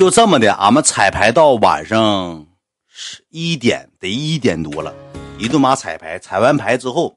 [0.00, 2.46] 就这么的，俺们彩排到晚上
[2.88, 4.94] 十一点，得一点多了。
[5.36, 7.14] 一顿马彩排，彩完排之后，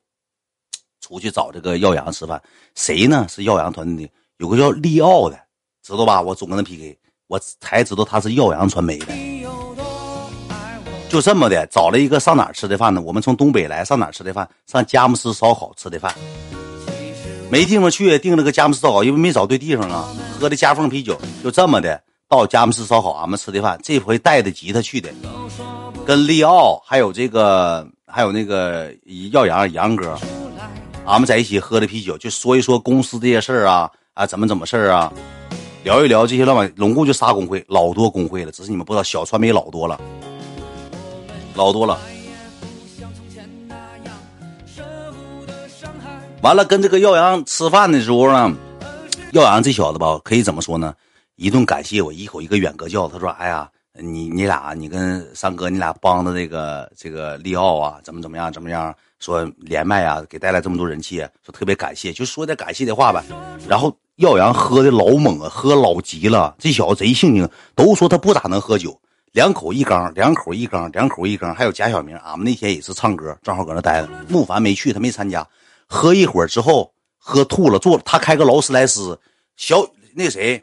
[0.99, 2.43] 出去找这个耀阳吃饭。
[2.75, 3.25] 谁呢？
[3.29, 5.39] 是耀阳团队的，有个叫利奥的，
[5.81, 6.21] 知道吧？
[6.21, 9.13] 我总跟他 PK，我才知道他是耀阳传媒的。
[11.07, 12.99] 就这么的，找了一个上哪儿吃的饭呢？
[12.99, 14.45] 我们从东北来，上哪儿吃的饭？
[14.67, 16.13] 上佳木斯烧烤吃的饭。
[17.49, 20.13] 没地方去，订了个佳木斯烧烤，因为没找对地方啊。
[20.38, 22.03] 喝的夹缝啤酒，就这么的
[22.36, 23.79] 到佳木斯烧烤，俺们吃的饭。
[23.84, 25.09] 这回带着吉他去的，
[26.05, 27.88] 跟利奥还有这个。
[28.15, 28.93] 还有那个
[29.31, 30.15] 耀阳杨哥，
[31.03, 35.11] 俺们在一起喝的啤酒，就说一说公司这些事儿啊啊，怎么怎么事儿啊，
[35.84, 39.99] 聊一聊这些老板，拢共就仨工会，老多工会了，只是你们不知道，小传媒老多了，
[41.55, 41.97] 老多了。
[46.43, 48.55] 完了，跟这个耀阳吃饭的时候呢，
[49.31, 50.93] 耀阳这小子吧，可以怎么说呢？
[51.36, 58.91] 一顿感谢我，一口一个远哥叫，他说：“哎呀。”你你俩，你跟三哥，你俩帮的这个这个利奥啊，怎么怎么样，怎么样？
[59.19, 63.23] 说连麦啊，给带来这么多人气，说特别感谢，就说点感谢的话呗。
[63.67, 68.99] 然后耀阳喝的老猛啊，喝老急了，这小子贼性情，都说他不咋能喝酒，
[69.31, 71.53] 两口一缸，两口一缸，两口一缸。
[71.53, 74.09] 还有贾小明，俺们那天也是唱歌，正好搁那待着。
[74.27, 75.47] 木凡没去，他没参加。
[75.86, 79.19] 喝一会儿之后，喝吐了，坐他开个劳斯莱斯，
[79.55, 80.59] 小那谁，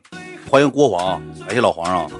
[0.50, 2.10] 欢迎郭皇，感谢老皇上。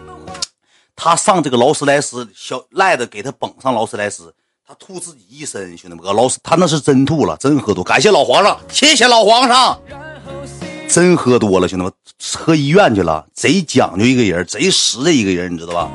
[0.95, 4.33] 他上这个劳斯莱斯，小赖子给他捧上劳斯莱斯，
[4.65, 7.83] 他吐自己一身，兄弟们，劳斯他那是真吐了，真喝多。
[7.83, 9.77] 感谢老皇上，谢谢老皇上，
[10.89, 11.93] 真喝多了，兄弟们，
[12.39, 15.91] 喝医院去了，贼讲究一个人，贼实的一个人，你知道吧？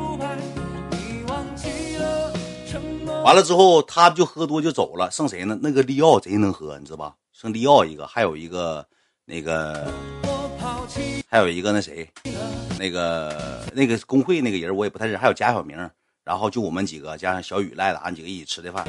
[3.24, 5.58] 完了之后，他就喝多就走了，剩谁呢？
[5.62, 7.14] 那个利奥贼能喝，你知道吧？
[7.32, 8.86] 剩利奥一个，还有一个
[9.24, 9.88] 那个。
[11.30, 12.08] 还有一个那谁，
[12.80, 15.78] 那个那个工会那个人我也不太认识，还有贾小明，
[16.24, 18.86] 然后就我们几个加上小雨赖子，俺几个一起吃的饭。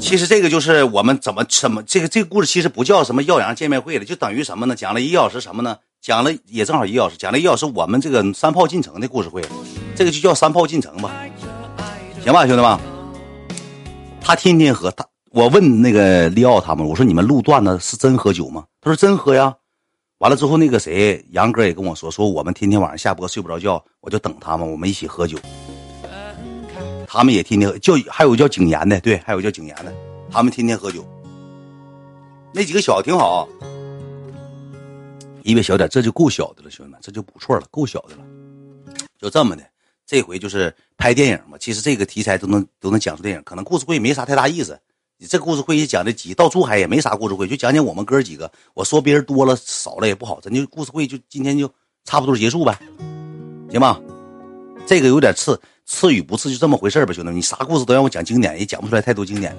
[0.00, 4.74] 其实这个就是我们怎么怎么这个这个故事其实不叫什么耀阳见面会了，就等于什么呢？
[4.74, 5.76] 讲了一小时什么呢？
[6.00, 9.42] 讲了也正好一小时，讲了一小时我们这个三炮进城的故事会，
[9.96, 11.10] 这个就叫三炮进城吧，
[12.22, 12.78] 行吧，兄弟们。
[14.20, 15.07] 他天天喝他。
[15.30, 18.64] 我问那个利奥他们，我说你们录段子是真喝酒吗？
[18.80, 19.54] 他说真喝呀。
[20.18, 25.38] 完了之后，那个谁杨哥也跟我说，说我们天天晚上下播睡不着觉，我就等他们，我们一起喝酒。
[27.06, 29.92] 他们也天天叫，还有叫景言的，对，还有叫景言的，
[30.30, 31.06] 他们天天喝酒。
[32.52, 33.46] 那几个小子挺好，
[35.42, 38.22] 一位小点，这就够小的了，兄弟们，这就不错了，够小的了。
[39.20, 39.62] 就这么的，
[40.06, 41.58] 这回就是拍电影嘛。
[41.58, 44.78] 其实这个题材都能都能讲出电影，可能故事会没啥太大意思。
[45.20, 48.48] 你这故事会也讲的急到珠海也没啥故事会，就讲讲我们哥几个。
[48.72, 51.68] 我说别人多了少了也不好，咱就故事会就今天就
[52.04, 52.78] 差不多结束呗，
[53.68, 54.00] 行吧？
[54.86, 57.36] 这个有点次次与不次，就这么回事吧，兄弟们。
[57.36, 59.58] 你啥故事都让我讲经典，也讲不出来太多经典的。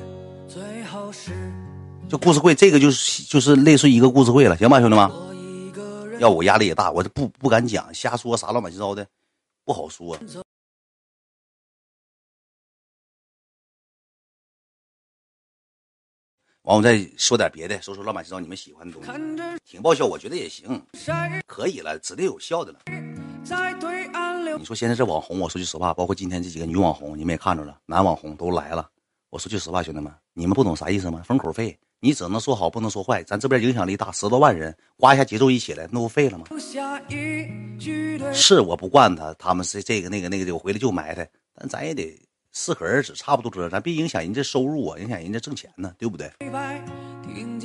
[2.08, 5.12] 就故事会这个就是就是类似一个故事会了，行吧，兄弟们？
[6.20, 9.06] 要我压力也大，我这不不敢讲，瞎说啥乱七八糟的，
[9.66, 10.18] 不好说。
[16.64, 19.10] 完，我再说点别的，说说老板知道你们喜欢的东西，
[19.66, 20.82] 挺爆笑，我觉得也行，
[21.48, 22.80] 可以了，指定有效的了。
[24.58, 28.90] 你说现在这网红，我说句实话，包括今天这几个女网红，你们也看着了，男网红都来了。
[29.30, 31.22] 我说句实话，兄弟们，你们不懂啥意思吗？
[31.26, 33.24] 封口费，你只能说好，不能说坏。
[33.24, 36.48] 咱这边影响力大，十多万人，刮一下节奏一起来，那不废了吗？
[38.34, 42.20] 是我不惯他，他们是这个那个那个的，我回来就埋汰，但咱也得。
[42.62, 46.30] 适可而止，差不多得了，咱别影响人家收入啊，影响人家挣钱呢，对不对？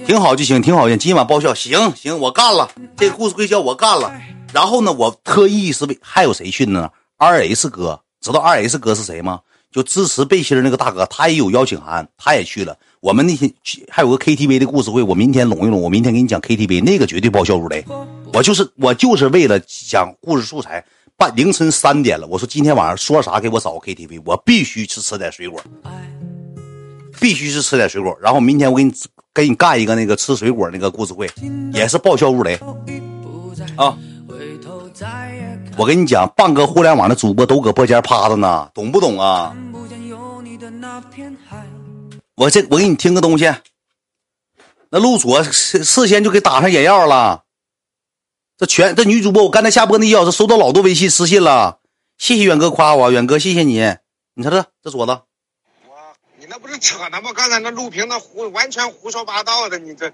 [0.07, 4.15] 挺好就行，挺好，行今晚报销，行行，我干了，这个故事会叫我干了。
[4.53, 9.41] 然后呢，我特意是为还有谁去呢？R S 哥，知道 R S 哥是谁吗？
[9.73, 12.79] 就支持背心儿那个大哥，他也有邀请函，他也去了。
[13.01, 13.53] 我们那天
[13.91, 17.85] 还有个 K T V 的故事会，我明天拢一拢，我明天给你讲 K T V，那个绝对报销如雷。
[18.33, 20.85] 我就是我就是为了讲故事素材。
[21.17, 23.39] 半凌晨三点了，我说今天晚上说啥？
[23.39, 25.61] 给我找个 KTV，我必须去吃点水果，
[27.21, 28.17] 必须是吃点水果。
[28.21, 28.93] 然后明天我给你
[29.33, 31.31] 给你干一个那个吃水果那个故事会，
[31.73, 32.59] 也是爆笑如雷
[33.77, 33.97] 啊！
[35.77, 39.55] 我跟你讲，半个互联网的主播都搁播间趴着呢，懂不懂啊？
[42.35, 43.53] 我这我给你听个东西，
[44.91, 47.44] 那陆左事事先就给打上眼药了。
[48.65, 51.81] 这全这女主播，我刚才下播那一小时收到老多微信私信了，
[52.17, 53.95] 谢谢远哥夸我，远哥谢谢你。
[54.35, 55.13] 你瞅这这桌子，
[55.87, 55.95] 我
[56.39, 57.33] 你那不是扯呢吗？
[57.35, 60.11] 刚才那录屏那胡完全胡说八道的，你这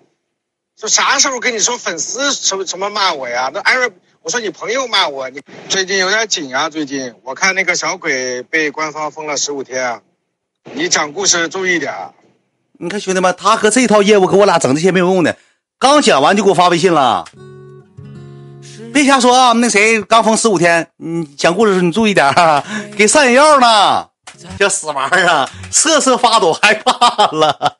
[0.76, 3.52] 这啥时候跟你说粉丝什么什么骂我呀？
[3.54, 3.88] 那艾瑞，
[4.22, 6.68] 我说你朋友骂我，你最近有点紧啊。
[6.68, 10.02] 最近我看那个小鬼被官方封了十五天，
[10.72, 11.94] 你讲故事注意点。
[12.80, 15.38] 你看兄弟们，他和这套业务给我俩整这些没有用的，
[15.78, 17.24] 刚讲完就给我发微信了。
[18.92, 19.52] 别瞎说啊！
[19.52, 22.62] 那谁刚封十五天，你讲故事时你注意点啊，
[22.96, 24.06] 给上眼药呢，
[24.58, 27.76] 这死玩意儿啊，瑟瑟发抖，害怕了，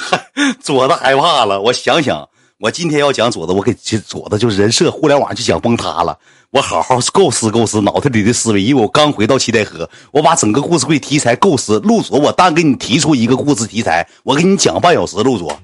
[0.60, 1.60] 左子害怕了。
[1.60, 6.18] 我想想，我今天要讲左子，我给左子就人设互联网就讲崩塌了。
[6.50, 11.78] 我好好构思构思脑袋里的思维，因为我刚回到七台河，我把整个故事会题材构思。
[11.80, 15.58] 陆左，我单给你提出一个故事题材，我给你讲半小时，陆左。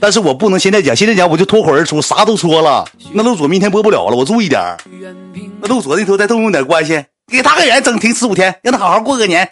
[0.00, 2.84] 但是我不能现在讲，现在讲我就脱口而出，啥都说了。
[3.12, 4.76] 那陆左明天播不了了，我注意点
[5.60, 9.48] 那陆左那头再动用点关系，给他个人整停十五天，让他好好过个年。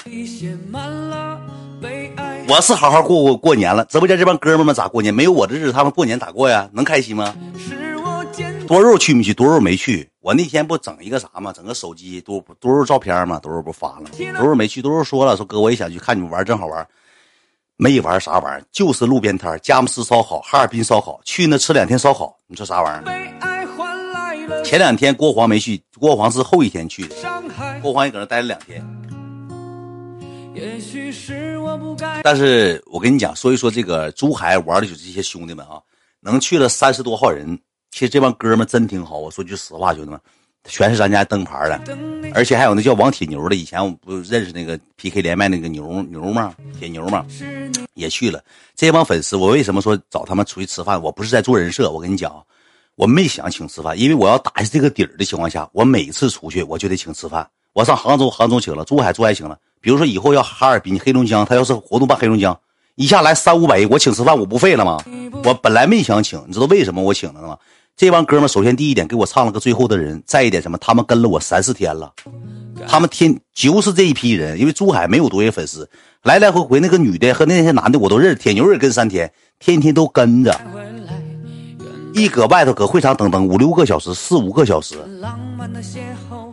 [2.47, 5.13] 我是好好过过过年了，直播间这帮哥们们咋过年？
[5.15, 6.69] 没有我的日子，他们过年咋过呀？
[6.73, 7.35] 能开心吗？
[8.67, 9.33] 多肉去没去？
[9.33, 10.09] 多肉没去。
[10.21, 11.53] 我那天不整一个啥吗？
[11.55, 13.39] 整个手机多多肉照片吗？
[13.39, 14.11] 多肉不发了吗？
[14.39, 14.83] 多肉没去。
[14.83, 16.87] 多肉说了，说哥我也想去看你们玩，真好玩。
[17.77, 24.63] 没玩啥玩意儿，就是路边摊佳木斯烧烤、哈尔滨烧烤，去那吃两天烧烤，你说啥玩意儿？
[24.63, 27.17] 前两天郭黄没去，郭黄是后一天去的，
[27.83, 28.85] 郭黄也搁那待了两天。
[32.23, 35.81] 但是我跟你讲，说一说这个珠海玩的就这些兄弟们啊，
[36.21, 37.59] 能去了三十多号人，
[37.91, 39.19] 其实这帮哥们真挺好。
[39.19, 40.21] 我说句实话，兄弟们，
[40.67, 41.81] 全是咱家灯牌的，
[42.35, 46.55] 而且还有那叫王铁牛的，以前我不认识那个 PK 连麦那个牛牛吗？
[46.79, 47.25] 铁牛吗？
[47.95, 48.43] 也去了。
[48.75, 51.01] 这帮粉丝，我为什么说找他们出去吃饭？
[51.01, 52.35] 我不是在做人设，我跟你讲，
[52.97, 57.47] 我没想请吃饭，因为我要打下这个底儿的情况下，我每次出去我就得请吃饭。
[57.75, 59.59] 我上杭州，杭州请了；珠海，珠海请了。
[59.81, 62.59] 比如说以后要哈尔滨、黑龙江，他要是活动办黑龙江，
[62.95, 64.99] 一下来三五百亿，我请吃饭，我不废了吗？
[65.45, 67.59] 我本来没想请，你知道为什么我请了吗？
[67.97, 70.77] 这帮哥们，首先第一点给我唱了个最后的人，再一点什么？
[70.79, 72.13] 他们跟了我三四天了，
[72.89, 75.89] 他们天就是这一批人，因为珠海没有多少粉丝，
[76.25, 80.61] 来来回回那个女的和那些男的我都认识，铁牛也跟三天，天天都跟着，
[82.15, 84.97] 一搁外头搁会场等等五六个小时，四五个小时，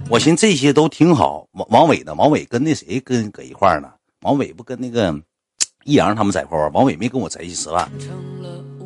[0.09, 1.47] 我寻这些都挺好。
[1.53, 2.13] 王王伟呢？
[2.13, 3.89] 王伟跟那谁跟搁一块呢？
[4.21, 5.19] 王伟不跟那个
[5.85, 7.89] 易阳他们在一块玩，王伟没跟我在一起吃饭。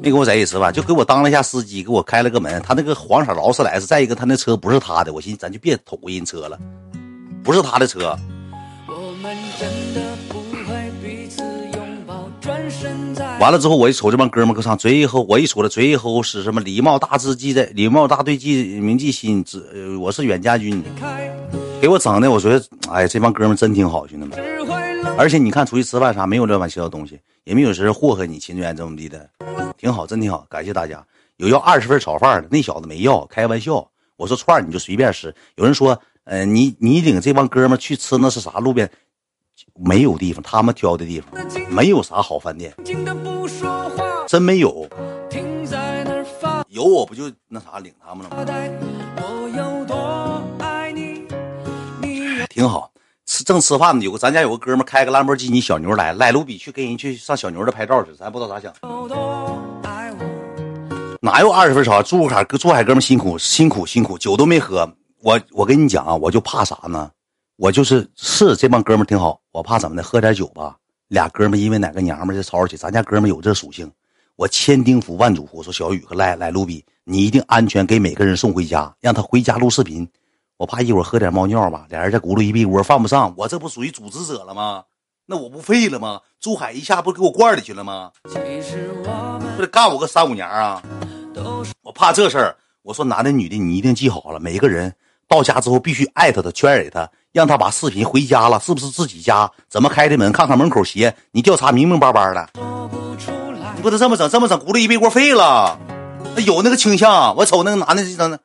[0.06, 2.62] 没跟我在一起吃饭，就给我当了一下司机，给我开了个门。
[2.62, 6.60] 他那个黄色劳斯莱斯，再一个他那车不是他的，我寻思咱就别偷人车了，
[7.44, 8.16] 不是他的车。
[13.40, 16.62] 完了之后，我一瞅这帮哥们搁上最后，我一瞅了最后是什么？
[16.62, 19.44] 礼貌大字记在礼貌大队记铭记心，
[19.74, 20.84] 呃，我是远家军，
[21.82, 24.38] 给我整的，我说，哎，这帮哥们真挺好，兄弟们。
[25.18, 27.20] 而且你看出去吃饭啥，没有乱七八糟东西。
[27.46, 29.30] 也没有人祸害你，秦源怎么地的，
[29.78, 31.06] 挺好，真挺好，感谢大家。
[31.38, 33.88] 有要二十份炒饭的，那小子没要，开玩笑。
[34.18, 35.34] 我说串你就随便吃。
[35.56, 38.90] 有人说，呃，你你领这帮哥们去吃那是啥路边？
[39.76, 41.30] 没有地方，他们挑的地方，
[41.70, 42.74] 没有啥好饭店，
[44.28, 44.90] 真没有。
[46.70, 48.38] 有我不就那啥领他们了吗？
[52.50, 52.92] 挺好。
[53.44, 58.74] 正吃饭呢，有个咱家有个哥们开个兰博基尼小牛来，来卢比去跟人去上小牛的拍照去，咱不知道咋想。
[61.22, 62.04] 哪有二十分炒？
[62.04, 64.88] 珠海珠海哥们辛苦辛苦辛苦，酒都没喝。
[65.22, 67.10] 我我跟你讲啊，我就怕啥呢？
[67.58, 70.04] 我就是是这帮哥们挺好，我怕怎么的？
[70.04, 70.76] 喝点酒吧，
[71.08, 73.92] 俩哥们因为哪个娘们儿吵吵起，咱家哥们有这属性。
[74.36, 80.08] 我千叮嘱万嘱咐说，小雨和来来卢比，你一定安全给每个人送回家，让他回家录视频。
[80.58, 84.84] 我怕一会儿喝点猫尿吧，俩人再咕噜一屁锅犯不上，我这不属于组织者了吗？
[85.26, 86.22] 那我不废了吗？
[86.40, 88.12] 珠海一下不给我罐里去了吗？
[88.24, 90.82] 不得干我个三五年啊！
[91.82, 94.94] 我怕这事儿，我说男的女的你一定记好了，每个人
[95.28, 99.52] 到家之后必须艾特他，圈给他，让他把视频回家了，是不是自己家？
[99.68, 100.32] 怎么开的门？
[100.32, 102.50] 看看门口鞋，你调查明明白白的。
[103.76, 105.78] 你不能这么整，这么整咕噜一屁锅废了。
[106.46, 108.40] 有那个倾向，我瞅那个男的就整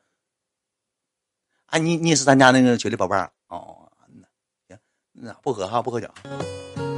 [1.71, 1.77] 的。
[1.77, 3.89] 啊，你你也是咱家那个群里宝贝儿哦，
[4.67, 4.77] 行，
[5.13, 6.07] 那不喝哈，不喝酒，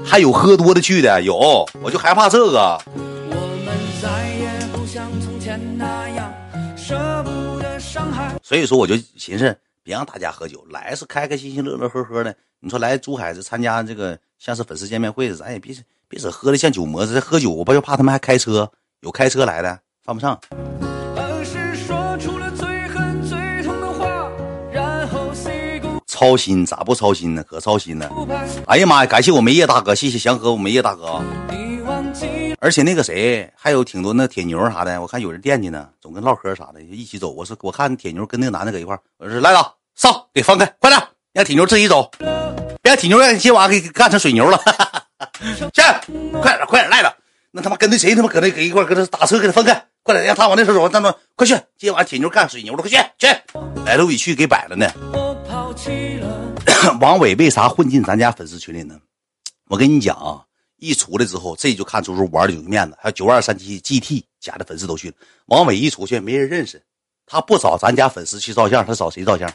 [0.03, 2.81] 还有喝多的去的有，我就害怕这个。
[8.41, 12.35] 所以说，我就寻思别让大家喝酒，来是开开心心、乐乐呵呵的。
[12.59, 15.75] 你说来珠海是参加这个像是粉丝见面会，咱也别
[16.07, 17.21] 别整喝的像酒魔似的。
[17.21, 18.71] 喝酒我不就怕他们还开车，
[19.01, 20.39] 有开车来的犯不上。
[26.23, 27.43] 操心咋不操心呢？
[27.43, 28.09] 可操心呢！
[28.65, 29.05] 哎呀妈呀！
[29.05, 31.21] 感谢我梅叶大哥，谢谢祥和我梅叶大哥。
[32.61, 37.31] 而且那个谁，还有挺多那铁牛啥的，我看有人惦记呢，总跟唠嗑啥的，一起走。
[37.31, 41.03] 我说我看铁牛跟那个男的搁一块我说来了，上给放开，快点，
[41.33, 42.09] 让铁牛自己走，
[42.81, 44.57] 别让铁牛让你今晚给干成水牛了。
[45.73, 45.81] 去，
[46.41, 47.13] 快点快点来了，
[47.51, 53.27] 那他妈跟那谁他妈搁那搁一块搁那打车给他分开，快点让他往那头走，站住，快去，今晚铁牛干水牛了，快去去，
[53.85, 54.87] 来路比去给摆了呢。
[56.99, 58.95] 王伟为啥混进咱家粉丝群里呢？
[59.69, 60.41] 我跟你讲啊，
[60.77, 62.97] 一出来之后，这就看出是玩的有面子。
[62.99, 65.15] 还有九二三七 GT 家的粉丝都去了。
[65.45, 66.81] 王伟一出去，没人认识，
[67.25, 69.51] 他不找咱家粉丝去照相，他找谁照相？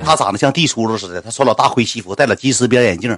[0.00, 3.16] 他长得像地出租似的，他穿老大灰西服，戴了金丝边眼镜。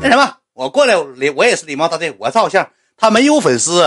[0.00, 2.68] 那什么，我过来，礼我也是礼貌大队，我照相。
[2.96, 3.82] 他没有粉丝，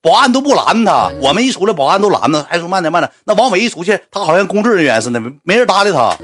[0.00, 1.10] 保安都不拦他。
[1.20, 3.12] 我们一出来，保安都拦他，还说慢点慢点。
[3.24, 6.16] 那王伟一出去，他好像工作人员似的，没人搭理他。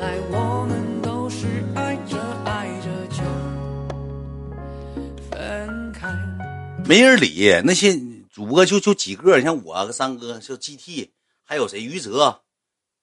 [6.84, 7.98] 没人理那些
[8.30, 11.10] 主播，就就几个，像我和三哥，就 GT，
[11.42, 11.80] 还有谁？
[11.82, 12.40] 于哲，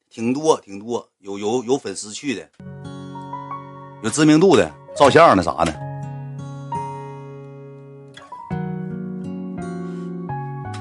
[0.09, 2.47] 挺多挺多，有有有粉丝去的，
[4.03, 5.73] 有知名度的，照相的啥的。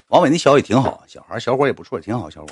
[0.09, 2.49] 王伟那小也挺好，小孩小伙也不错，挺好，小伙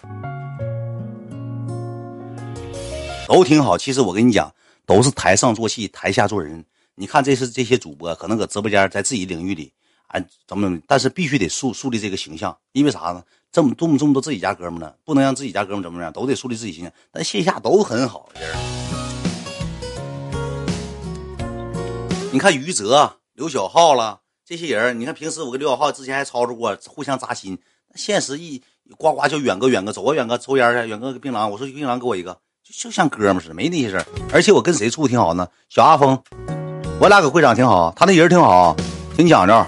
[3.27, 3.77] 都挺好。
[3.77, 4.51] 其实我跟你讲，
[4.87, 6.65] 都是台上做戏，台下做人。
[6.95, 9.73] 你看，这是这些主播，可能搁直播间，在自己领域里。
[10.09, 13.23] 哎，怎么怎么，但是必须得树树立这个形象，因为啥呢？
[13.53, 16.93] 这么这么这么多自己家哥们呢，不能让自己家哥们怎么样，都得树立自己形象。
[17.11, 18.55] 但线下都很好，人。
[22.33, 27.59] 你看于泽、刘小浩了这些人，你看平时我跟刘小浩之前还吵吵过，互相扎心。
[27.95, 28.63] 现实一
[28.99, 34.05] 呱呱就远哥远哥走啊，远哥抽烟去，远哥槟榔，我说槟榔给我一个，就就像哥们似的，没那些事儿。
[34.35, 35.49] 而且我跟谁处挺好呢？
[35.71, 36.23] 小阿峰，
[37.01, 38.77] 我俩搁会场挺好，他那人挺好，
[39.17, 39.65] 挺讲究。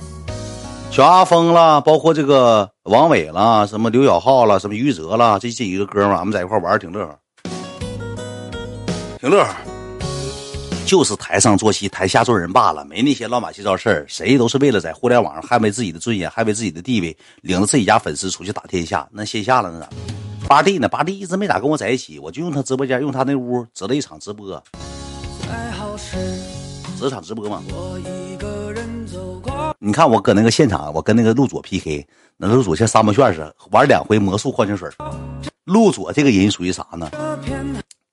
[0.91, 7.19] 小阿峰啦，包括这个王伟啦，什么刘小浩啦，什么于哲啦，这这几个哥们，俺们在一块玩挺乐呵，
[9.21, 9.55] 挺乐呵。
[10.85, 14.05] 就是台上做戏，台下做人罢了，没那些乱七八糟事儿。
[14.09, 19.07] 谁都是为了在互联网上捍卫自己的尊严，捍卫自己的地位，领着自己家粉丝出去打天下。
[19.13, 19.89] 那线下了那咋？
[20.49, 20.89] 八弟呢？
[20.89, 24.47] 八弟一直没咋跟我在一起，我就用他直播间，用他那屋值了一场直播，
[26.97, 27.63] 值了场直播嘛。
[29.81, 32.05] 你看我搁那个现场，我跟那个陆左 PK，
[32.37, 34.91] 那陆左像沙漠炫似的，玩两回魔术矿泉水。
[35.65, 37.09] 陆左这个人属于啥呢？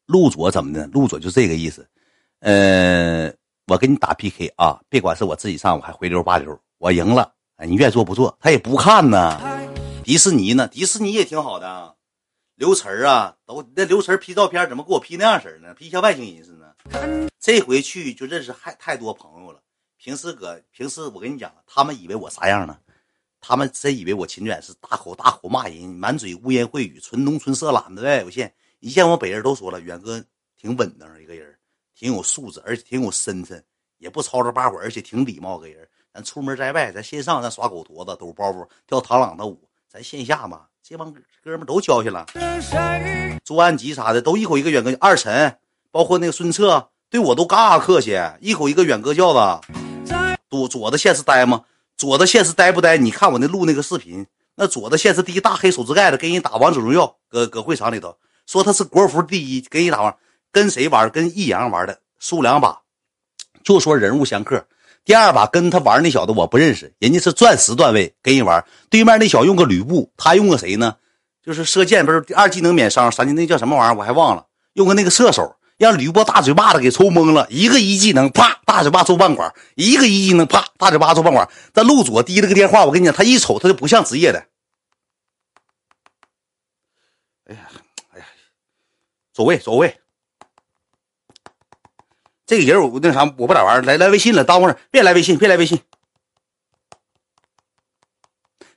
[0.06, 0.86] 陆左怎么的？
[0.88, 1.88] 陆左就这个意思。
[2.42, 3.34] 呃，
[3.66, 7.34] 我跟你打 PK 啊，别管是我自己上，我还回溜八溜，我赢了，
[7.66, 8.38] 你愿做不做？
[8.40, 9.42] 他也不看呢。
[10.04, 10.68] 迪士尼呢？
[10.68, 11.96] 迪士尼也挺好的。
[12.58, 17.28] 刘晨啊，都那刘晨 P 照片怎么给我 P 那样式呢？P 像外星人似的。
[17.40, 19.60] 这回去就认识太太多朋友了。
[19.98, 22.78] 平时搁平时我跟你讲，他们以为我啥样呢？
[23.42, 28.24] 他们真以为我秦远是大口大口骂人，满嘴污言秽语，纯农村色懒的呗。
[28.26, 30.24] 我现一见我北人都说了，远哥
[30.60, 31.56] 挺稳当一个人。
[31.98, 33.64] 挺有素质，而且挺有身份，
[34.00, 35.88] 也不吵吵巴火，而且挺礼貌个人。
[36.14, 39.56] 咱出门在外，咱线上咱耍狗驼子，抖包袱，跳螳螂的舞；
[39.88, 42.26] 咱线下嘛，这帮哥们都交去了。
[43.46, 44.92] 朱安吉啥的都一口一个远哥。
[45.00, 45.58] 二陈，
[45.90, 49.85] 包括那个孙策，对我都嘎嘎客气，一口一个远哥叫的。
[50.50, 51.64] 左左的线是呆吗？
[51.98, 52.98] 左的线是呆不呆？
[52.98, 54.26] 你看我那录那个视频，
[54.56, 58.16] 那左的线是第一大黑手指盖子，跟人打王者荣耀，搁搁会场里头
[58.46, 60.16] 说他是国服第一，跟人打王。
[60.52, 61.10] 跟谁玩？
[61.10, 62.80] 跟易阳玩的，输两把，
[63.62, 64.66] 就说人物相克。
[65.04, 68.64] 第二把跟他玩那小子我不认识，人家是钻石段位，跟人玩。
[68.90, 70.96] 对面那小用个吕布，他用个谁呢？
[71.44, 74.00] 就是射箭不是二技能免伤，三技那叫什么玩意儿？
[74.00, 74.46] 我还忘了。
[74.76, 77.48] 用个那个射手，让吕布大嘴巴子给抽懵了。
[77.50, 81.50] 一个一技能，啪，大嘴巴抽半管；一个一技能，啪，大嘴巴抽半管。
[81.74, 84.48] 但陆佐滴了个电话，我跟你讲，他一瞅他就不像职业的。
[87.46, 87.70] 哎呀，
[88.12, 88.26] 哎呀，
[89.34, 90.00] 走位，走位。
[92.46, 95.82] 这个人我那啥，我不咋玩来来微信了，耽误着，别来微信，别来微信。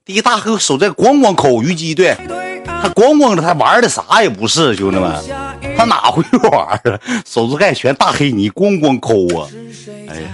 [0.04, 2.16] 第一大哥手在咣咣扣虞姬，对
[2.80, 5.24] 他咣咣的，他玩的啥也不是，兄弟们，
[5.76, 6.80] 他哪会玩啊？
[7.26, 9.48] 手指盖全大黑泥，咣咣抠啊！
[10.08, 10.28] 哎呀，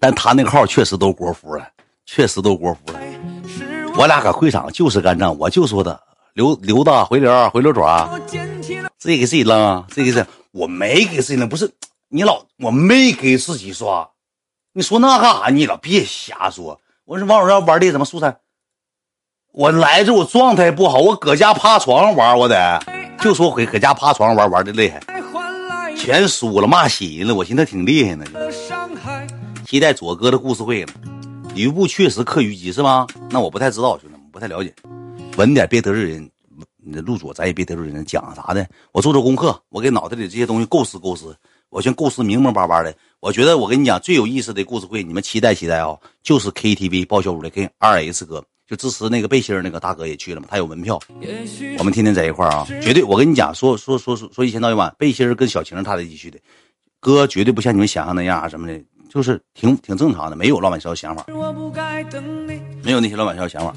[0.00, 1.68] 但他那个号确实都国服了，
[2.06, 3.00] 确实都国服了。
[3.96, 5.98] 我俩搁会场就是干仗，我就说他
[6.34, 8.08] 刘刘大回流回流爪。
[8.98, 11.70] 自己给自己扔啊，自己给自己，我没给自己扔，不是
[12.08, 14.08] 你老，我没给自己刷，
[14.72, 15.48] 你说那干啥？
[15.50, 16.80] 你老别瞎说。
[17.08, 18.38] 我说王者荣耀玩的怎么速三？
[19.52, 22.78] 我来这我状态不好，我搁家趴床上玩，我得
[23.18, 25.00] 就说回搁家趴床上玩玩的厉害，
[25.96, 27.34] 全输了，骂血人了。
[27.34, 28.26] 我寻思挺厉害呢。
[29.64, 30.92] 期待左哥的故事会了。
[31.54, 33.06] 吕布确实克虞姬是吗？
[33.30, 34.70] 那我不太知道，兄弟们不太了解，
[35.38, 36.30] 稳点，别得罪人。
[36.90, 41.34] 那陆左，咱也别得罪人，讲啥的，我做做功课，我给脑袋里这些东西构思构思，
[41.70, 42.94] 我先构思明明白白的。
[43.20, 45.96] 我觉得我跟你讲最有意思的故事会，你们期待期待啊！
[46.22, 51.00] 就是 KTV 报销屋的，跟二 S 哥就支持那个背心那个大哥也去了嘛，他有门票，
[51.78, 53.02] 我们天天在一块儿啊，绝对。
[53.02, 56.38] 我跟你讲，说说说说说一千到一万，背心跟小晴他在一起去的，
[57.00, 61.26] 哥绝对不像你们想象那样啊什么的，就是挺挺正常的，没有乱七八糟想法，
[62.84, 63.74] 没有那些乱七八糟想法。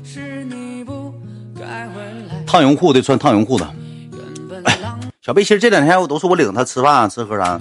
[2.45, 3.73] 烫绒裤的穿烫绒裤的，
[5.21, 7.59] 小背心这两天我都是我领他吃饭吃喝啥。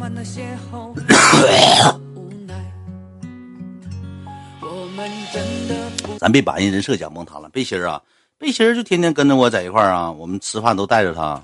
[6.18, 7.50] 咱别把人人设讲崩塌了。
[7.50, 8.00] 背心啊，
[8.38, 11.38] 背心就天天跟着我在一块儿啊，我们吃饭都带着他。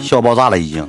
[0.00, 0.84] 笑爆炸了已经，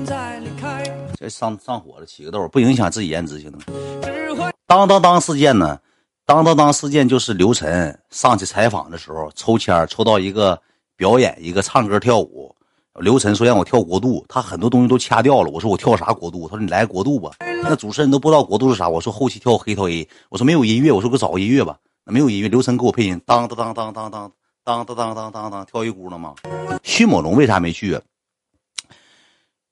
[1.20, 4.52] 这上上火了，起个痘不影响自己颜值，兄弟们。
[4.66, 5.80] 当当当事件呢？
[6.26, 10.60] 当当当事件就是刘晨上去采访的时候抽签抽到一个
[10.96, 12.56] 表演一个唱歌跳舞，
[13.00, 15.50] 刘晨说让我跳国度，他很多东西都掐掉了。
[15.50, 16.48] 我说我跳啥国度？
[16.48, 17.32] 他说你来国度吧。
[17.64, 18.88] 那主持人都不知道国度是啥。
[18.88, 20.08] 我说后期跳黑桃 A。
[20.30, 21.76] 我说没有音乐，我说给我找个音乐吧。
[22.06, 26.36] 那没有音乐，刘晨给我配音，当当当当当当当当当当当跳一咕了吗？
[26.84, 28.00] 迅猛龙为啥没去？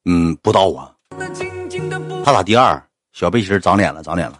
[0.05, 0.91] 嗯，不知道啊。
[2.25, 2.81] 他咋第二？
[3.13, 4.37] 小背心长脸了，长脸了。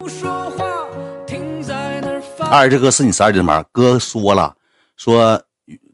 [2.50, 3.64] 二这哥是你十二斤吗？
[3.70, 4.56] 哥说了，
[4.96, 5.40] 说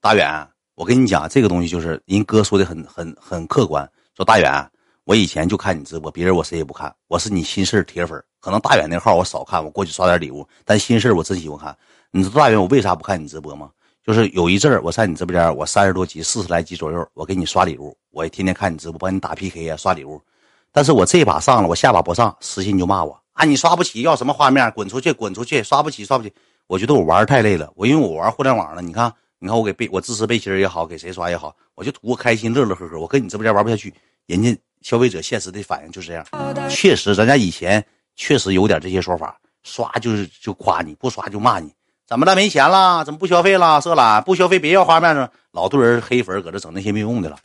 [0.00, 3.84] 大远，我跟你讲，这个东西就是人哥说的很很很客观，
[4.16, 4.64] 说大远，
[5.02, 8.22] 我以前就看你直播，别人我谁也不看，我是你心事铁粉。
[8.38, 11.76] 可能大远那号我少看，我过去刷点礼物，但心事我真喜欢看。
[12.12, 13.70] 你知道大远我为啥不看你直播吗？
[14.04, 20.22] 就是有一阵儿我在你直播间，我三十多级、四十来级左右，我给你刷礼物，我也天天看你直播，帮你打 PK 啊，刷礼物。
[20.70, 26.32] 但是我这把上了，我下把不上，私信就骂我啊，你刷不起，要什么画面，滚出去，滚出去，刷不起，刷不起。
[26.68, 32.98] 我觉得我玩太累了，我因为我玩互联网了，你看，你看我给背，我支持背心也好，给谁刷也好，我就图个开心，乐乐呵呵。
[32.98, 33.92] 我跟你直播间玩不下去，
[34.26, 36.24] 人家消费者现实的反应就是这样，
[36.68, 37.84] 确实，咱家以前。
[38.20, 41.72] 确实有点这些说法，刷就是就夸你，不刷就骂你。
[42.04, 42.34] 怎么了？
[42.34, 43.04] 没钱了？
[43.04, 43.80] 怎么不消费了？
[43.80, 45.30] 色懒不消费，别要画面了。
[45.52, 47.36] 老多人黑粉搁这整那些没用的了，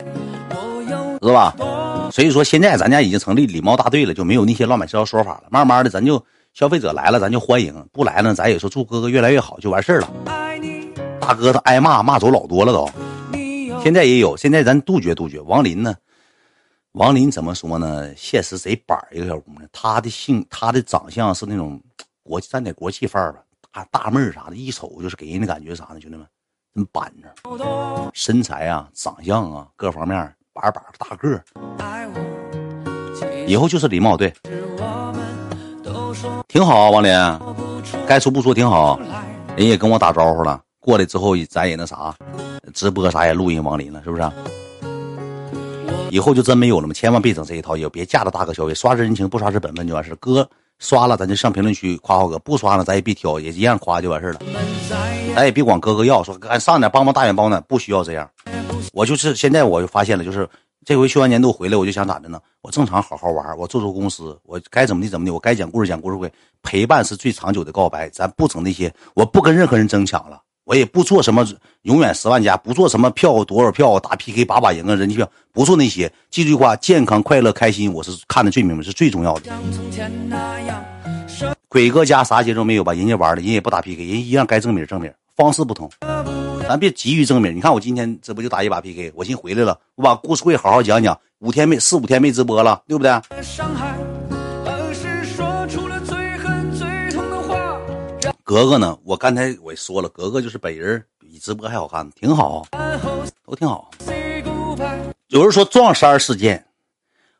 [1.22, 1.54] 是吧？
[2.10, 5.44] 所以说现在咱家已经成立礼貌大队了，就没有那些乱七八糟说法了。
[5.48, 6.20] 慢慢的，咱就
[6.54, 10.12] 消费者来了，咱就欢迎；不来呢，咱也说祝哥哥越来越好，就完事儿了。
[11.24, 12.86] 大哥他挨骂骂走老多了都，
[13.82, 14.36] 现在也有。
[14.36, 15.40] 现在咱杜绝杜绝。
[15.40, 15.94] 王林呢？
[16.92, 18.14] 王林怎么说呢？
[18.14, 21.80] 现实贼板一个小姑娘，她的性，她的长相是那种
[22.22, 23.40] 国沾点国际范儿吧，
[23.72, 25.98] 大大妹儿啥的，一瞅就是给人的感觉啥呢？
[25.98, 26.26] 兄弟们，
[26.74, 30.16] 真板着，身材啊，长相啊，各方面
[30.52, 31.42] 板板大个儿。
[33.46, 34.30] 以后就是礼貌，对，
[36.48, 37.10] 挺好啊，王林，
[38.06, 39.00] 该说不说挺好，
[39.56, 42.14] 人也跟我打招呼了，过来之后咱也那啥，
[42.74, 44.22] 直播啥也录音王林了，是不是？
[46.10, 46.92] 以后就真没有了吗？
[46.92, 50.46] 千万别整这一套，也别架着大哥消费，刷是人情，不刷是本分就完事哥
[50.78, 54.40] 刷了，咱就上评论区夸浩哥；不刷了，咱也别挑，也一样夸就完事了。
[55.34, 58.28] 咱也别管哥哥要，说赶上点帮帮大远帮呢，不需要这样。
[58.92, 60.46] 我就是现在我就发现了，就是
[60.84, 62.38] 这回休完年度回来，我就想咋的呢？
[62.60, 66.30] 我正常好好玩，我做做公司，我该怎么的怎么的，我该讲故事讲故事会，
[66.62, 68.10] 陪伴是最长久的告白。
[68.10, 70.40] 咱不整那些，我不跟任何人争抢了。
[70.64, 71.46] 我也不做什么
[71.82, 76.10] 永远十万加，不做什么票多少票打 PK 把把赢啊，人气票不做那些。
[76.30, 79.52] 记住一句话：健康、快乐、开心，我是看的最明白，是最重要的。
[81.68, 82.94] 鬼哥家啥节奏没有吧？
[82.94, 85.90] 人家玩的，人也不打 PK，人一样该正名正名，方式不同。
[86.66, 87.54] 咱别急于正名。
[87.54, 91.18] 你看我今天这不就打一把 PK，我寻回来了，我把故事会好好讲讲。
[91.40, 94.13] 五天没四五天没直播了，对不对？
[98.46, 98.98] 格格呢？
[99.04, 102.66] 我刚才我也说了，格格就是本人比直播还好看，挺好，
[103.46, 103.90] 都挺好。
[105.28, 106.62] 有人说撞衫事件，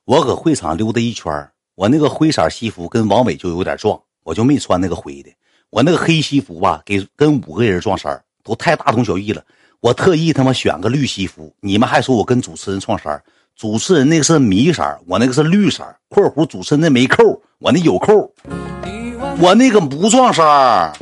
[0.06, 1.30] 我搁会场溜达一圈
[1.74, 5.30] 我那个灰色西服跟王伟就有点撞，我就没穿那个灰的。
[5.68, 9.44] 我那个黑西服吧，给跟五个人撞衫都太大同小异了。
[9.80, 13.22] 我特意他妈选个绿西服，你们还说我跟主持人撞衫
[13.54, 15.84] 主持人那个是米色，我那个是绿色。
[16.08, 18.32] 括弧主持人那没扣，我那有扣。
[19.40, 20.92] 我那个不撞衫儿，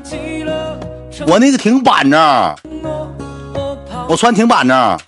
[1.27, 2.21] 我那个挺板正，
[4.09, 4.99] 我穿挺板正。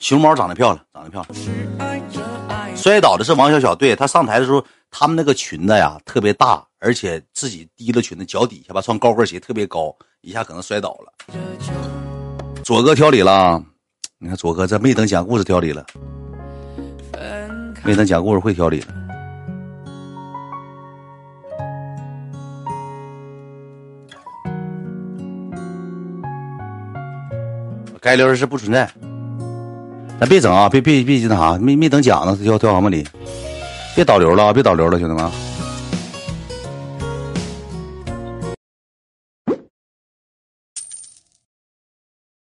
[0.00, 2.76] 熊猫长得漂亮，长得漂亮。
[2.76, 11.12] 摔倒的是王小小，对他上台的时候，他们那个裙子呀特别大，而且自己提了裙子，脚底下吧穿高跟鞋特别高，一下可能摔倒了。
[12.62, 13.62] 左哥挑理了，
[14.18, 15.84] 你看左哥这没等讲故事挑理了，
[17.82, 18.88] 没等讲故事会挑理了。
[28.04, 28.86] 该留的是不存在，
[30.20, 30.68] 咱别整啊！
[30.68, 33.02] 别别别那啥，没没等讲呢，跳跳什么里？
[33.94, 35.30] 别导流了，别导流了，兄弟们。